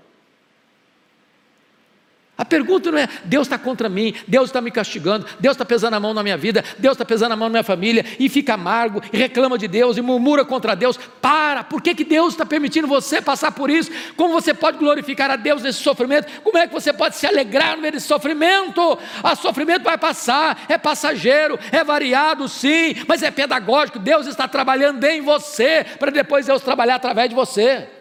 A 2.42 2.46
pergunta 2.46 2.92
não 2.92 2.98
é 2.98 3.08
Deus 3.24 3.46
está 3.46 3.60
contra 3.60 3.88
mim, 3.88 4.16
Deus 4.28 4.50
está 4.50 4.60
me 4.60 4.72
castigando, 4.72 5.28
Deus 5.40 5.54
está 5.54 5.64
pesando 5.64 5.94
a 5.94 6.00
mão 6.00 6.12
na 6.12 6.24
minha 6.24 6.36
vida, 6.36 6.66
Deus 6.80 6.94
está 6.94 7.06
pesando 7.06 7.34
a 7.34 7.36
mão 7.36 7.50
na 7.50 7.52
minha 7.52 7.64
família, 7.64 8.04
e 8.20 8.28
fica 8.30 8.56
amargo, 8.56 9.00
e 9.14 9.18
reclama 9.18 9.60
de 9.60 9.68
Deus, 9.68 9.96
e 9.96 10.02
murmura 10.02 10.44
contra 10.44 10.76
Deus. 10.76 10.98
Para, 11.22 11.64
por 11.64 11.84
que, 11.84 11.94
que 11.94 12.04
Deus 12.04 12.34
está 12.34 12.44
permitindo 12.44 12.88
você 12.88 13.22
passar 13.22 13.52
por 13.52 13.70
isso? 13.70 13.92
Como 14.18 14.34
você 14.34 14.56
pode 14.56 14.80
glorificar 14.80 15.30
a 15.30 15.36
Deus 15.36 15.62
nesse 15.62 15.84
sofrimento? 15.84 16.42
Como 16.42 16.58
é 16.58 16.66
que 16.66 16.74
você 16.74 16.92
pode 16.92 17.16
se 17.16 17.28
alegrar 17.28 17.76
no 17.76 17.84
meio 17.84 17.94
desse 17.94 18.08
sofrimento? 18.08 18.82
O 18.82 19.36
sofrimento 19.36 19.84
vai 19.84 20.00
passar, 20.00 20.66
é 20.68 20.80
passageiro, 20.80 21.60
é 21.72 21.84
variado, 21.84 22.48
sim, 22.48 22.96
mas 23.08 23.22
é 23.22 23.30
pedagógico. 23.30 24.00
Deus 24.00 24.26
está 24.26 24.48
trabalhando 24.48 25.04
em 25.04 25.22
você, 25.22 25.86
para 26.00 26.10
depois 26.10 26.48
Deus 26.48 26.64
trabalhar 26.64 26.96
através 26.96 27.30
de 27.30 27.36
você. 27.36 28.01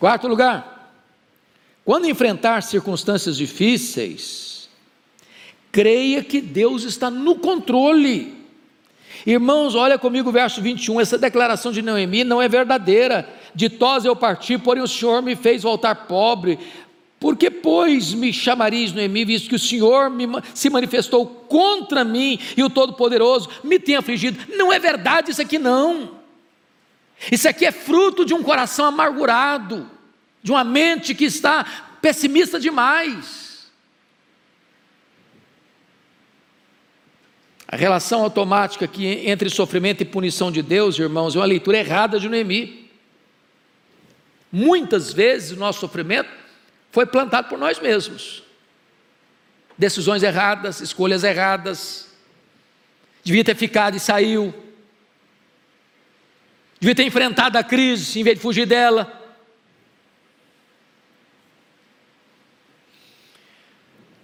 Quarto 0.00 0.26
lugar, 0.26 0.94
quando 1.84 2.08
enfrentar 2.08 2.62
circunstâncias 2.62 3.36
difíceis, 3.36 4.70
creia 5.70 6.24
que 6.24 6.40
Deus 6.40 6.84
está 6.84 7.10
no 7.10 7.34
controle. 7.34 8.34
Irmãos, 9.26 9.74
olha 9.74 9.98
comigo 9.98 10.30
o 10.30 10.32
verso 10.32 10.62
21, 10.62 11.02
essa 11.02 11.18
declaração 11.18 11.70
de 11.70 11.82
Noemi 11.82 12.24
não 12.24 12.40
é 12.40 12.48
verdadeira. 12.48 13.28
De 13.54 13.68
tos 13.68 14.06
eu 14.06 14.16
parti, 14.16 14.56
porém 14.56 14.82
o 14.82 14.88
Senhor 14.88 15.20
me 15.20 15.36
fez 15.36 15.64
voltar 15.64 15.94
pobre. 15.94 16.58
Por 17.18 17.36
que, 17.36 17.50
pois, 17.50 18.14
me 18.14 18.32
chamareis 18.32 18.94
Noemi, 18.94 19.26
visto 19.26 19.50
que 19.50 19.56
o 19.56 19.58
Senhor 19.58 20.08
me, 20.08 20.26
se 20.54 20.70
manifestou 20.70 21.26
contra 21.26 22.04
mim 22.04 22.38
e 22.56 22.62
o 22.62 22.70
Todo-Poderoso 22.70 23.50
me 23.62 23.78
tem 23.78 23.96
afligido? 23.96 24.56
Não 24.56 24.72
é 24.72 24.78
verdade 24.78 25.30
isso 25.30 25.42
aqui, 25.42 25.58
não. 25.58 26.19
Isso 27.30 27.48
aqui 27.48 27.66
é 27.66 27.72
fruto 27.72 28.24
de 28.24 28.32
um 28.32 28.42
coração 28.42 28.86
amargurado, 28.86 29.90
de 30.42 30.50
uma 30.50 30.64
mente 30.64 31.14
que 31.14 31.24
está 31.24 31.64
pessimista 32.00 32.58
demais. 32.58 33.70
A 37.68 37.76
relação 37.76 38.22
automática 38.22 38.84
aqui 38.84 39.06
entre 39.06 39.48
sofrimento 39.50 40.02
e 40.02 40.04
punição 40.04 40.50
de 40.50 40.62
Deus, 40.62 40.98
irmãos, 40.98 41.36
é 41.36 41.38
uma 41.38 41.44
leitura 41.44 41.78
errada 41.78 42.18
de 42.18 42.28
Noemi. 42.28 42.90
Muitas 44.50 45.12
vezes 45.12 45.52
o 45.52 45.56
nosso 45.56 45.78
sofrimento 45.78 46.30
foi 46.90 47.06
plantado 47.06 47.48
por 47.48 47.58
nós 47.58 47.78
mesmos. 47.78 48.42
Decisões 49.78 50.22
erradas, 50.22 50.80
escolhas 50.80 51.22
erradas. 51.22 52.08
Devia 53.22 53.44
ter 53.44 53.54
ficado 53.54 53.96
e 53.96 54.00
saiu 54.00 54.52
devia 56.80 56.94
ter 56.94 57.04
enfrentado 57.04 57.58
a 57.58 57.62
crise 57.62 58.18
em 58.18 58.24
vez 58.24 58.36
de 58.36 58.42
fugir 58.42 58.66
dela. 58.66 59.18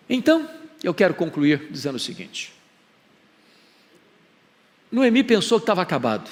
Então, 0.08 0.48
eu 0.82 0.94
quero 0.94 1.14
concluir 1.14 1.68
dizendo 1.70 1.96
o 1.96 2.00
seguinte: 2.00 2.52
Noemi 4.90 5.22
pensou 5.22 5.58
que 5.58 5.64
estava 5.64 5.82
acabado, 5.82 6.30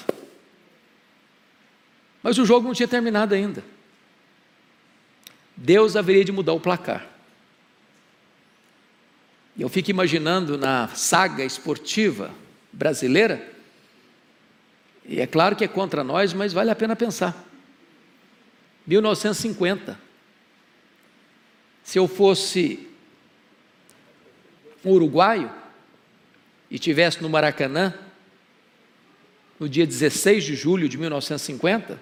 mas 2.23 2.39
o 2.39 2.45
jogo 2.45 2.67
não 2.67 2.73
tinha 2.73 2.87
terminado 2.87 3.35
ainda. 3.35 3.63
Deus 5.55 5.95
haveria 5.95 6.25
de 6.25 6.31
mudar 6.31 6.53
o 6.53 6.59
placar. 6.59 7.07
Eu 9.57 9.69
fico 9.69 9.89
imaginando 9.89 10.57
na 10.57 10.89
saga 10.89 11.45
esportiva 11.45 12.33
brasileira 12.73 13.54
e 15.07 15.21
é 15.21 15.27
claro 15.27 15.55
que 15.55 15.63
é 15.63 15.67
contra 15.67 16.03
nós, 16.03 16.33
mas 16.33 16.51
vale 16.51 16.71
a 16.71 16.75
pena 16.75 16.95
pensar. 16.95 17.45
1950. 18.87 19.99
Se 21.83 21.99
eu 21.99 22.07
fosse 22.07 22.87
um 24.83 24.91
uruguaio 24.91 25.51
e 26.69 26.79
tivesse 26.79 27.21
no 27.21 27.29
Maracanã 27.29 27.93
no 29.59 29.69
dia 29.69 29.85
16 29.85 30.43
de 30.43 30.55
julho 30.55 30.89
de 30.89 30.97
1950, 30.97 31.99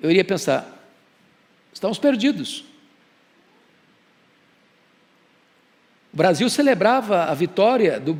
eu 0.00 0.10
iria 0.10 0.24
pensar: 0.24 0.88
estamos 1.72 1.98
perdidos. 1.98 2.64
O 6.12 6.16
Brasil 6.16 6.48
celebrava 6.48 7.24
a 7.24 7.34
vitória 7.34 7.98
do, 7.98 8.16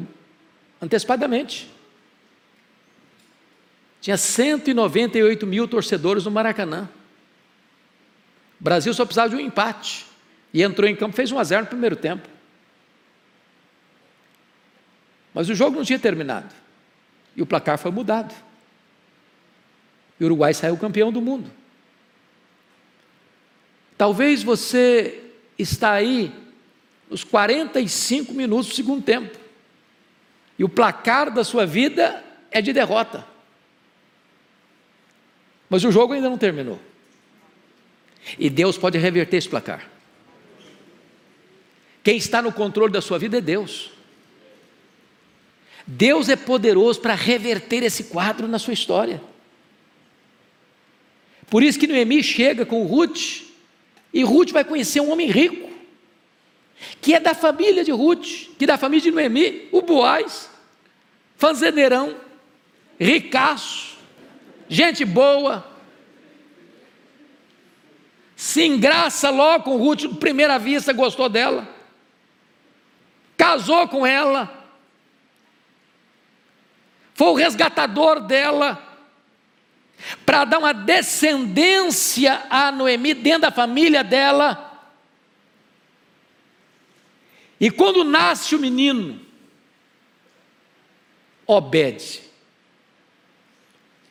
antecipadamente. 0.83 1.74
Tinha 4.05 4.19
198 4.19 5.47
mil 5.47 5.67
torcedores 5.67 6.27
no 6.27 6.31
Maracanã. 6.31 6.91
O 8.61 8.63
Brasil 8.63 8.93
só 8.93 9.03
precisava 9.03 9.31
de 9.31 9.37
um 9.37 9.41
empate. 9.41 10.05
E 10.53 10.63
entrou 10.63 10.87
em 10.87 10.95
campo, 10.95 11.17
fez 11.17 11.33
1 11.33 11.39
a 11.39 11.43
0 11.43 11.63
no 11.63 11.69
primeiro 11.69 11.97
tempo. 11.97 12.29
Mas 15.33 15.49
o 15.49 15.55
jogo 15.55 15.79
não 15.79 15.85
tinha 15.87 15.99
terminado. 15.99 16.55
E 17.35 17.41
o 17.41 17.47
placar 17.47 17.79
foi 17.79 17.91
mudado. 17.91 18.35
E 20.21 20.25
o 20.25 20.27
Uruguai 20.27 20.53
saiu 20.53 20.77
campeão 20.77 21.11
do 21.11 21.23
mundo. 21.23 21.51
Talvez 23.97 24.43
você 24.43 25.33
está 25.59 25.93
aí 25.93 26.31
nos 27.09 27.25
45 27.25 28.35
minutos 28.35 28.67
do 28.67 28.75
segundo 28.75 29.03
tempo. 29.03 29.35
E 30.59 30.63
o 30.63 30.69
placar 30.69 31.33
da 31.33 31.43
sua 31.43 31.65
vida 31.65 32.23
é 32.51 32.61
de 32.61 32.71
derrota. 32.71 33.33
Mas 35.75 35.83
o 35.83 35.91
jogo 35.91 36.13
ainda 36.13 36.31
não 36.31 36.39
terminou. 36.39 36.79
E 38.39 38.49
Deus 38.49 38.79
pode 38.79 38.97
reverter 38.97 39.39
esse 39.39 39.49
placar. 39.49 39.91
Quem 42.01 42.17
está 42.17 42.41
no 42.41 42.53
controle 42.53 42.93
da 42.93 43.01
sua 43.01 43.19
vida 43.19 43.39
é 43.39 43.41
Deus. 43.41 43.91
Deus 45.85 46.29
é 46.29 46.37
poderoso 46.37 47.01
para 47.01 47.17
reverter 47.17 47.83
esse 47.83 48.05
quadro 48.05 48.47
na 48.47 48.57
sua 48.57 48.73
história. 48.73 49.21
Por 51.51 51.61
isso 51.65 51.77
que 51.77 51.89
Noemi 51.89 52.23
chega 52.23 52.65
com 52.65 52.87
Ruth, 52.87 53.43
e 54.13 54.23
Ruth 54.23 54.53
vai 54.53 54.63
conhecer 54.63 55.01
um 55.01 55.11
homem 55.11 55.29
rico, 55.29 55.69
que 57.01 57.15
é 57.15 57.19
da 57.19 57.35
família 57.35 57.83
de 57.83 57.91
Ruth, 57.91 58.49
que 58.57 58.63
é 58.63 58.67
da 58.69 58.79
família 58.79 59.03
de 59.03 59.11
Noemi, 59.11 59.69
o 59.73 59.83
Boaz, 59.83 60.49
fazendeirão, 61.37 62.15
ricaço, 62.97 63.94
gente 64.75 65.05
boa, 65.05 65.65
se 68.35 68.65
engraça 68.65 69.31
logo 69.31 69.65
com 69.65 69.77
Ruth, 69.77 70.19
primeira 70.19 70.59
vista 70.59 70.93
gostou 70.93 71.29
dela, 71.29 71.69
casou 73.37 73.87
com 73.87 74.05
ela, 74.05 74.67
foi 77.15 77.29
o 77.29 77.35
resgatador 77.35 78.21
dela, 78.21 78.83
para 80.27 80.45
dar 80.45 80.59
uma 80.59 80.75
descendência 80.75 82.45
a 82.51 82.73
Noemi 82.73 83.15
dentro 83.15 83.43
da 83.43 83.51
família 83.51 84.03
dela. 84.03 84.73
E 87.59 87.71
quando 87.71 88.05
nasce 88.05 88.55
o 88.55 88.59
menino, 88.59 89.25
Obede, 91.47 92.23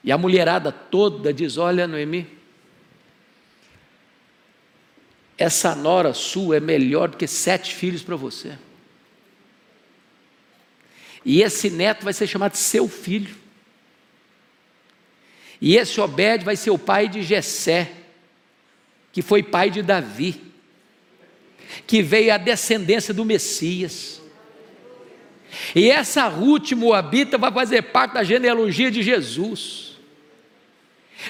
e 0.03 0.11
a 0.11 0.17
mulherada 0.17 0.71
toda 0.71 1.33
diz: 1.33 1.57
Olha, 1.57 1.87
Noemi, 1.87 2.27
essa 5.37 5.73
nora 5.73 6.13
sua 6.13 6.57
é 6.57 6.59
melhor 6.59 7.09
do 7.09 7.17
que 7.17 7.27
sete 7.27 7.73
filhos 7.73 8.03
para 8.03 8.15
você. 8.15 8.57
E 11.25 11.41
esse 11.41 11.69
neto 11.69 12.03
vai 12.03 12.13
ser 12.13 12.27
chamado 12.27 12.55
seu 12.55 12.87
filho. 12.89 13.35
E 15.61 15.77
esse 15.77 15.99
Obed 16.01 16.43
vai 16.43 16.57
ser 16.57 16.71
o 16.71 16.77
pai 16.77 17.07
de 17.07 17.23
Jessé, 17.23 17.93
que 19.13 19.21
foi 19.21 19.41
pai 19.41 19.69
de 19.69 19.81
Davi, 19.81 20.41
que 21.87 22.01
veio 22.01 22.33
a 22.33 22.37
descendência 22.37 23.13
do 23.13 23.23
Messias. 23.23 24.21
E 25.73 25.89
essa 25.89 26.27
Ruth 26.27 26.71
Moabita 26.73 27.37
vai 27.37 27.51
fazer 27.51 27.83
parte 27.83 28.15
da 28.15 28.23
genealogia 28.23 28.91
de 28.91 29.01
Jesus. 29.01 29.92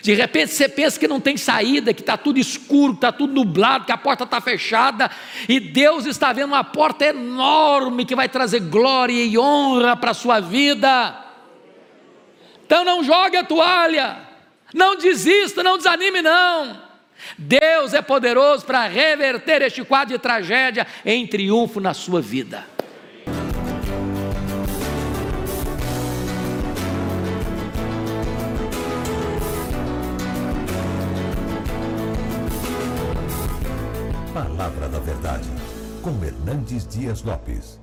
De 0.02 0.14
repente 0.14 0.52
você 0.52 0.68
pensa 0.68 1.00
que 1.00 1.08
não 1.08 1.20
tem 1.20 1.38
saída, 1.38 1.94
que 1.94 2.02
está 2.02 2.18
tudo 2.18 2.40
escuro, 2.40 2.94
está 2.94 3.12
tudo 3.12 3.34
nublado, 3.34 3.86
que 3.86 3.92
a 3.92 3.98
porta 3.98 4.24
está 4.24 4.42
fechada, 4.42 5.10
e 5.48 5.60
Deus 5.60 6.06
está 6.06 6.34
vendo 6.34 6.48
uma 6.48 6.64
porta 6.64 7.06
enorme 7.06 8.06
que 8.06 8.16
vai 8.16 8.28
trazer 8.28 8.60
glória 8.62 9.24
e 9.24 9.38
honra 9.38 9.96
para 9.96 10.12
a 10.12 10.16
sua 10.16 10.40
vida. 10.40 11.20
Então 12.66 12.84
não 12.84 13.04
jogue 13.04 13.38
a 13.38 13.44
toalha, 13.44 14.18
não 14.74 14.96
desista, 14.96 15.62
não 15.62 15.78
desanime, 15.78 16.22
não. 16.22 16.82
Deus 17.38 17.94
é 17.94 18.02
poderoso 18.02 18.66
para 18.66 18.88
reverter 18.88 19.62
este 19.62 19.84
quadro 19.84 20.16
de 20.16 20.20
tragédia 20.20 20.86
em 21.06 21.26
triunfo 21.26 21.80
na 21.80 21.94
sua 21.94 22.22
vida. 22.22 22.73
Com 36.04 36.22
Hernandes 36.22 36.86
Dias 36.86 37.24
Lopes. 37.24 37.83